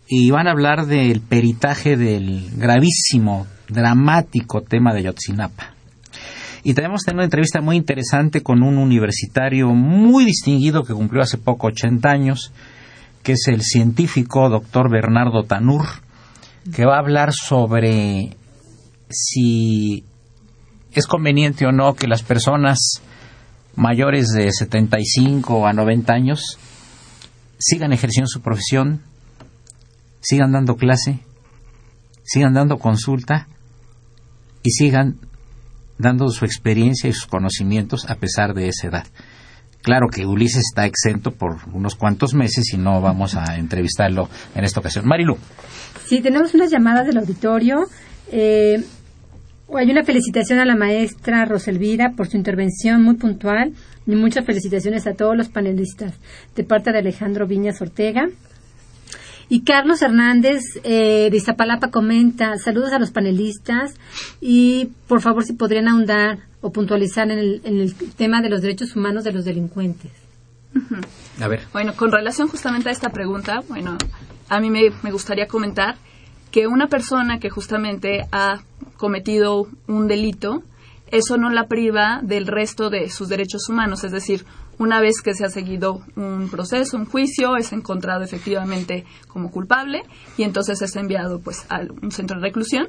[0.07, 5.78] y van a hablar del peritaje del gravísimo, dramático tema de Yotzinapa.
[6.63, 11.69] Y tenemos una entrevista muy interesante con un universitario muy distinguido que cumplió hace poco
[11.69, 12.53] 80 años,
[13.23, 15.87] que es el científico doctor Bernardo Tanur,
[16.75, 18.37] que va a hablar sobre
[19.11, 20.05] si
[20.93, 23.03] es conveniente o no que las personas
[23.77, 26.59] mayores de 75 a 90 años
[27.59, 29.03] sigan ejerciendo su profesión,
[30.21, 31.21] sigan dando clase,
[32.25, 33.47] sigan dando consulta
[34.63, 35.19] y sigan
[35.99, 39.07] dando su experiencia y sus conocimientos a pesar de esa edad.
[39.83, 44.65] Claro que Ulises está exento por unos cuantos meses y no vamos a entrevistarlo en
[44.65, 45.07] esta ocasión.
[45.07, 45.37] Marilu.
[46.07, 47.87] Sí, tenemos unas llamadas del auditorio.
[48.31, 48.83] Eh,
[49.75, 53.73] hay una felicitación a la maestra Roselvira por su intervención muy puntual
[54.07, 56.15] y muchas felicitaciones a todos los panelistas
[56.57, 58.29] de parte de Alejandro Viñas Ortega.
[59.49, 63.95] Y Carlos Hernández eh, de Iztapalapa comenta, saludos a los panelistas
[64.41, 69.25] y por favor si podrían ahondar o puntualizar en el, tema de los derechos humanos
[69.25, 70.13] de los delincuentes.
[71.41, 71.63] A ver.
[71.73, 73.97] Bueno, con relación justamente a esta pregunta, bueno,
[74.49, 75.97] a mí me, me gustaría comentar
[76.51, 78.61] que una persona que justamente ha
[78.97, 80.63] cometido un delito,
[81.11, 84.45] eso no la priva del resto de sus derechos humanos, es decir,
[84.79, 90.03] Una vez que se ha seguido un proceso, un juicio, es encontrado efectivamente como culpable
[90.37, 92.89] y entonces es enviado pues a un centro de reclusión.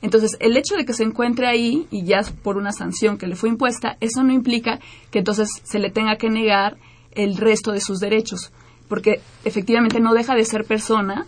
[0.00, 3.36] Entonces, el hecho de que se encuentre ahí y ya por una sanción que le
[3.36, 4.78] fue impuesta, eso no implica
[5.10, 6.76] que entonces se le tenga que negar
[7.12, 8.52] el resto de sus derechos,
[8.88, 11.26] porque efectivamente no deja de ser persona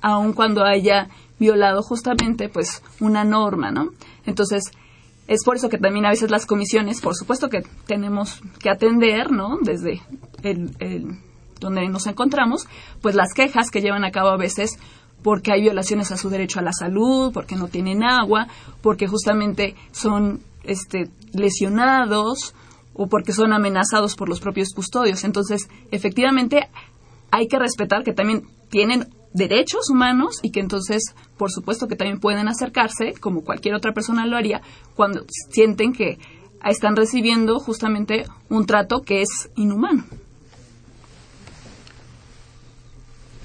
[0.00, 3.90] aun cuando haya violado justamente pues una norma, ¿no?
[4.24, 4.70] Entonces,
[5.32, 9.30] es por eso que también a veces las comisiones, por supuesto que tenemos que atender,
[9.30, 9.58] ¿no?
[9.62, 10.02] Desde
[10.42, 11.18] el,
[11.58, 12.66] donde nos encontramos,
[13.00, 14.78] pues las quejas que llevan a cabo a veces
[15.22, 18.48] porque hay violaciones a su derecho a la salud, porque no tienen agua,
[18.82, 22.54] porque justamente son este, lesionados
[22.92, 25.24] o porque son amenazados por los propios custodios.
[25.24, 26.68] Entonces, efectivamente,
[27.30, 32.20] hay que respetar que también tienen derechos humanos y que entonces, por supuesto, que también
[32.20, 34.62] pueden acercarse, como cualquier otra persona lo haría,
[34.94, 36.18] cuando sienten que
[36.64, 40.04] están recibiendo justamente un trato que es inhumano.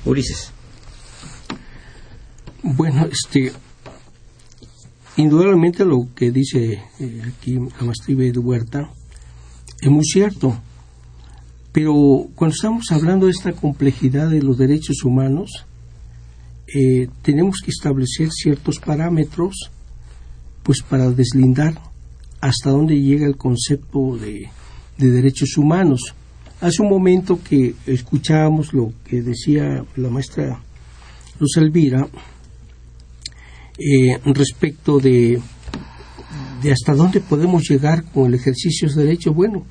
[0.05, 0.51] Ulises.
[2.63, 3.51] Bueno, este,
[5.15, 8.89] indudablemente lo que dice eh, aquí Amastribe de Huerta
[9.81, 10.57] es muy cierto,
[11.71, 15.66] pero cuando estamos hablando de esta complejidad de los derechos humanos,
[16.74, 19.72] eh, tenemos que establecer ciertos parámetros
[20.63, 21.82] pues para deslindar
[22.41, 24.49] hasta dónde llega el concepto de,
[24.97, 26.13] derechos humanos.
[26.59, 30.61] Hace un momento que escuchábamos lo que decía la maestra
[31.39, 32.07] Luz Elvira
[33.78, 35.39] eh, respecto de,
[36.61, 39.34] de hasta dónde podemos llegar con el ejercicio de derechos.
[39.34, 39.65] Bueno,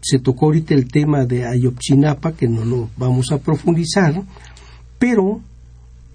[0.00, 4.22] se tocó ahorita el tema de Ayotzinapa, que no lo vamos a profundizar,
[4.98, 5.40] pero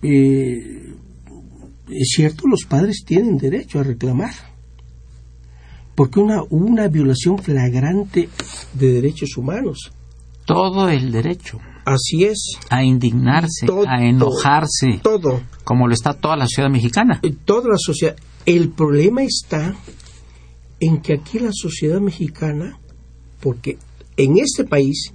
[0.02, 0.94] eh,
[1.90, 4.34] es cierto, los padres tienen derecho a reclamar,
[5.96, 8.30] porque una, una violación flagrante
[8.74, 9.92] de derechos humanos.
[10.46, 11.60] Todo el derecho.
[11.86, 12.58] Así es.
[12.70, 15.00] A indignarse, a enojarse.
[15.02, 15.42] Todo.
[15.64, 17.20] Como lo está toda la sociedad mexicana.
[17.24, 18.16] Eh, toda la sociedad.
[18.46, 19.76] El problema está
[20.80, 22.78] en que aquí la sociedad mexicana,
[23.42, 23.78] porque
[24.18, 25.14] en este país,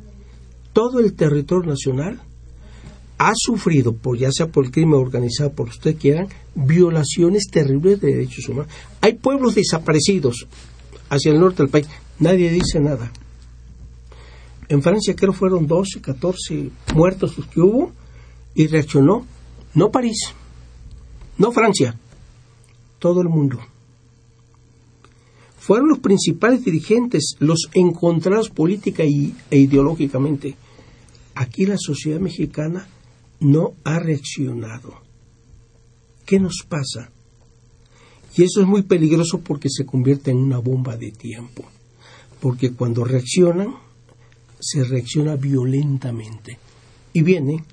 [0.72, 2.20] todo el territorio nacional
[3.18, 8.12] ha sufrido, por ya sea por el crimen organizado, por usted quieran, violaciones terribles de
[8.12, 8.72] derechos humanos.
[9.00, 10.46] Hay pueblos desaparecidos
[11.10, 11.88] hacia el norte del país,
[12.20, 13.12] nadie dice nada.
[14.68, 17.92] En Francia creo fueron 12, 14 muertos los que hubo
[18.54, 19.26] y reaccionó
[19.74, 20.32] no París,
[21.38, 21.98] no Francia,
[22.98, 23.58] todo el mundo.
[25.58, 30.56] Fueron los principales dirigentes, los encontrados política e ideológicamente.
[31.34, 32.88] Aquí la sociedad mexicana
[33.40, 34.94] no ha reaccionado.
[36.24, 37.10] ¿Qué nos pasa?
[38.36, 41.64] Y eso es muy peligroso porque se convierte en una bomba de tiempo.
[42.40, 43.74] Porque cuando reaccionan,
[44.60, 46.58] se reacciona violentamente.
[47.12, 47.64] Y viene,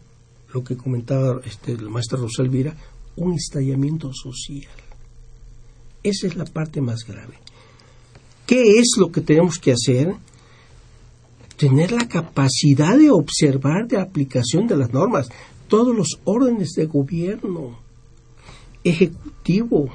[0.53, 2.75] lo que comentaba este, la maestra Rosa Elvira,
[3.17, 4.71] un estallamiento social.
[6.01, 7.35] Esa es la parte más grave.
[8.45, 10.15] ¿Qué es lo que tenemos que hacer?
[11.57, 15.29] Tener la capacidad de observar de aplicación de las normas
[15.67, 17.77] todos los órdenes de gobierno,
[18.83, 19.89] ejecutivo,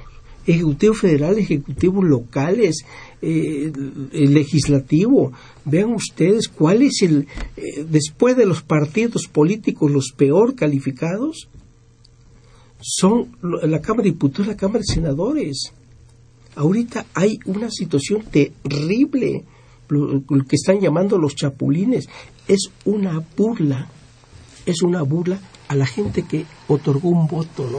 [0.47, 2.85] ejecutivo federal, ejecutivos locales,
[3.23, 3.73] eh,
[4.13, 5.33] el legislativo.
[5.65, 11.49] Vean ustedes cuál es el, eh, después de los partidos políticos, los peor calificados,
[12.81, 15.73] son la Cámara de Diputados la Cámara de Senadores.
[16.57, 19.45] Ahorita hay una situación terrible,
[19.89, 22.09] lo que están llamando los chapulines.
[22.49, 23.89] Es una burla,
[24.67, 25.41] es una burla
[25.71, 27.79] a la gente que otorgó un voto, ¿no?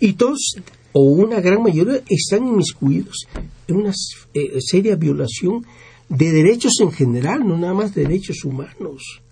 [0.00, 0.56] Y todos,
[0.92, 3.26] o una gran mayoría, están inmiscuidos
[3.66, 3.92] en una
[4.34, 5.64] eh, seria violación
[6.10, 9.22] de derechos en general, no nada más derechos humanos.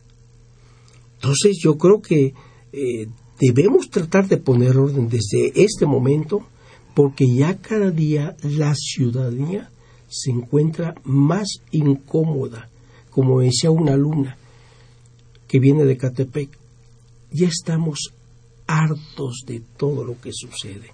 [1.16, 2.32] Entonces yo creo que
[2.72, 3.07] eh,
[3.38, 6.46] debemos tratar de poner orden desde este momento,
[6.94, 9.70] porque ya cada día la ciudadanía
[10.09, 12.70] se encuentra más incómoda,
[13.11, 14.38] como decía una alumna
[15.46, 16.64] que viene de Catepec
[17.35, 18.12] ya estamos
[18.66, 20.91] hartos de todo lo que sucede.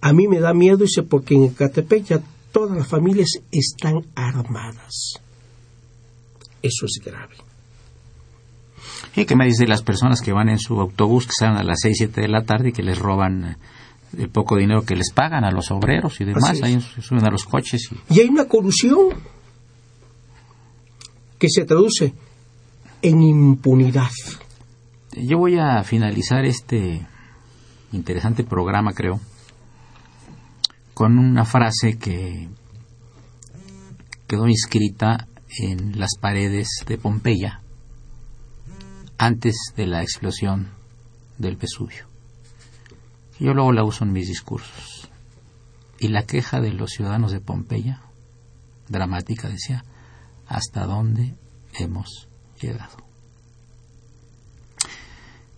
[0.00, 5.14] A mí me da miedo, dice, porque en Ecatepec ya todas las familias están armadas.
[6.60, 7.36] Eso es grave.
[9.14, 11.80] ¿Y qué me dice las personas que van en su autobús, que salen a las
[11.82, 13.56] 6, 7 de la tarde y que les roban eh,
[14.18, 16.60] el poco dinero que les pagan a los obreros y demás?
[16.62, 17.88] Ahí suben a los coches.
[18.08, 18.14] Y...
[18.14, 19.10] y hay una corrupción
[21.38, 22.12] que se traduce
[23.02, 24.10] en impunidad.
[25.14, 27.06] Yo voy a finalizar este
[27.92, 29.20] interesante programa, creo,
[30.94, 32.48] con una frase que,
[34.26, 37.60] quedó inscrita en las paredes de Pompeya
[39.18, 40.70] antes de la explosión
[41.36, 42.06] del Vesubio.
[43.38, 45.10] Yo luego la uso en mis discursos.
[45.98, 48.00] Y la queja de los ciudadanos de Pompeya,
[48.88, 49.84] dramática, decía,
[50.46, 51.34] ¿hasta dónde
[51.74, 53.11] hemos llegado?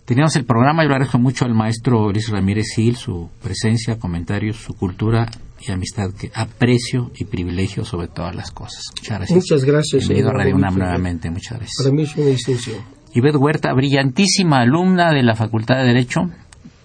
[0.05, 4.57] Teníamos el programa, yo le agradezco mucho al maestro Luis Ramírez Gil, su presencia, comentarios,
[4.57, 5.25] su cultura
[5.59, 8.83] y amistad que aprecio y privilegio sobre todas las cosas.
[8.95, 9.35] Muchas gracias.
[9.35, 10.07] Muchas gracias.
[10.07, 11.73] Bienvenido a Radio UNAM nuevamente, muchas gracias.
[11.79, 12.77] Para mí es una distinción.
[13.15, 16.29] Ivette Huerta, brillantísima alumna de la Facultad de Derecho.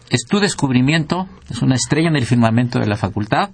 [0.08, 3.50] Es tu descubrimiento, es una estrella en el firmamento de la facultad,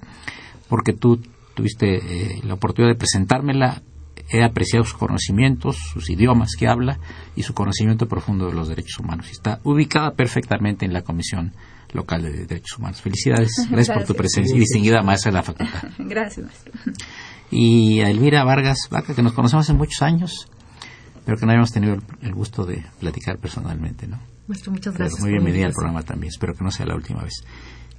[0.69, 1.21] porque tú
[1.55, 3.83] tuviste eh, la oportunidad de presentármela.
[4.29, 6.99] He apreciado sus conocimientos, sus idiomas que habla
[7.37, 9.31] y su conocimiento profundo de los derechos humanos.
[9.31, 11.53] Está ubicada perfectamente en la Comisión
[11.93, 13.01] Local de Derechos Humanos.
[13.01, 15.83] Felicidades, gracias, por tu presencia y distinguida maestra de la facultad.
[15.99, 16.72] Gracias, maestro.
[17.51, 20.49] Y a Elvira Vargas Vaca, que nos conocemos hace muchos años,
[21.24, 24.18] pero que no habíamos tenido el, gusto de platicar personalmente, ¿no?
[24.49, 25.20] Maestro, muchas Pero gracias.
[25.20, 26.29] muy bienvenida al programa también.
[26.29, 27.45] Espero que no sea la última vez.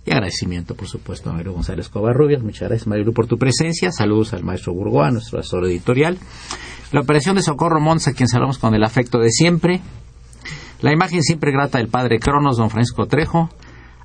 [0.08, 2.42] Y agradecimiento, por supuesto, a Mario González Covarrubias.
[2.42, 3.92] Muchas gracias, Marilu, por tu presencia.
[3.92, 6.18] Saludos al maestro Burgoa, nuestro asesor editorial.
[6.94, 9.82] La operación de Socorro Mons, a quien saludamos con el afecto de siempre.
[10.80, 13.50] La imagen siempre grata del padre Cronos, don Francisco Trejo.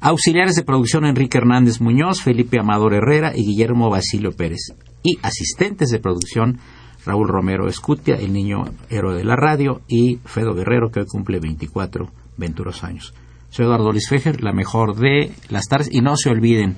[0.01, 4.75] Auxiliares de producción Enrique Hernández Muñoz, Felipe Amador Herrera y Guillermo Basilio Pérez.
[5.05, 6.59] Y asistentes de producción
[7.07, 11.39] Raúl Romero Escutia, el niño héroe de la radio, y Fedo Guerrero, que hoy cumple
[11.39, 13.15] 24 venturos años.
[13.53, 15.89] Soy Eduardo Luis Fejer, la mejor de las tardes.
[15.93, 16.77] Y no se olviden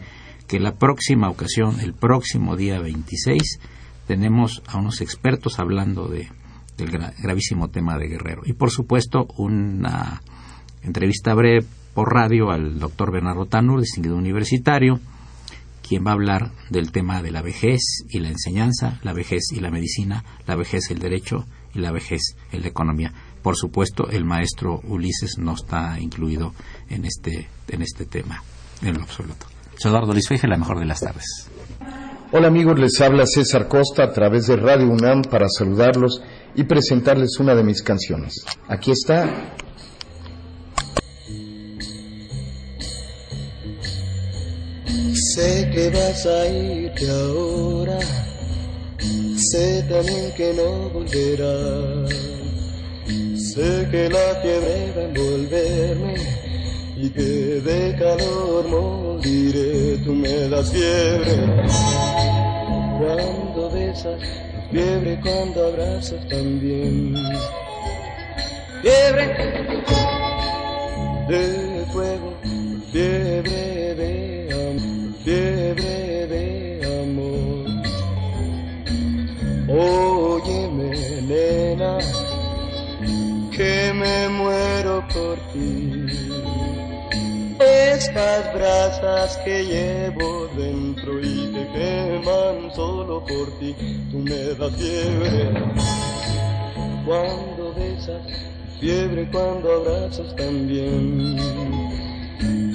[0.48, 3.60] que la próxima ocasión, el próximo día 26,
[4.08, 6.28] tenemos a unos expertos hablando de,
[6.76, 8.42] del gra- gravísimo tema de Guerrero.
[8.44, 10.20] Y por supuesto, una
[10.82, 11.64] entrevista breve
[11.94, 14.98] por radio al doctor Bernardo Tanur, distinguido universitario,
[15.86, 19.60] quien va a hablar del tema de la vejez y la enseñanza, la vejez y
[19.60, 23.12] la medicina, la vejez el derecho y la vejez en la economía.
[23.44, 26.54] Por supuesto, el maestro Ulises no está incluido
[26.88, 28.42] en este, en este tema,
[28.80, 29.44] en lo absoluto.
[29.76, 31.50] Soy Eduardo Luis Feje, la mejor de las tardes.
[32.32, 36.22] Hola amigos, les habla César Costa a través de Radio UNAM para saludarlos
[36.54, 38.46] y presentarles una de mis canciones.
[38.66, 39.28] Aquí está.
[45.34, 47.98] Sé que vas a irte ahora,
[49.36, 52.33] sé también que no volverás.
[53.54, 56.14] Sé que la fiebre va a envolverme
[56.96, 59.96] y que de calor moriré.
[59.98, 61.36] Tú me das fiebre
[62.98, 64.20] cuando besas,
[64.72, 67.14] fiebre cuando abrazas también.
[68.82, 69.26] Fiebre
[71.28, 72.34] de fuego,
[72.90, 77.66] fiebre de amor, fiebre de amor.
[79.68, 80.90] Óyeme,
[81.28, 82.00] nena,
[83.56, 86.06] que me muero por ti.
[87.60, 93.74] Estas brasas que llevo dentro y que queman solo por ti,
[94.10, 95.52] tú me das fiebre
[97.06, 98.22] cuando besas,
[98.80, 101.36] fiebre cuando abrazas también.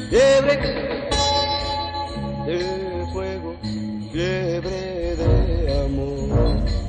[0.10, 0.56] Fiebre
[2.46, 3.56] de fuego,
[4.12, 6.89] fiebre de amor.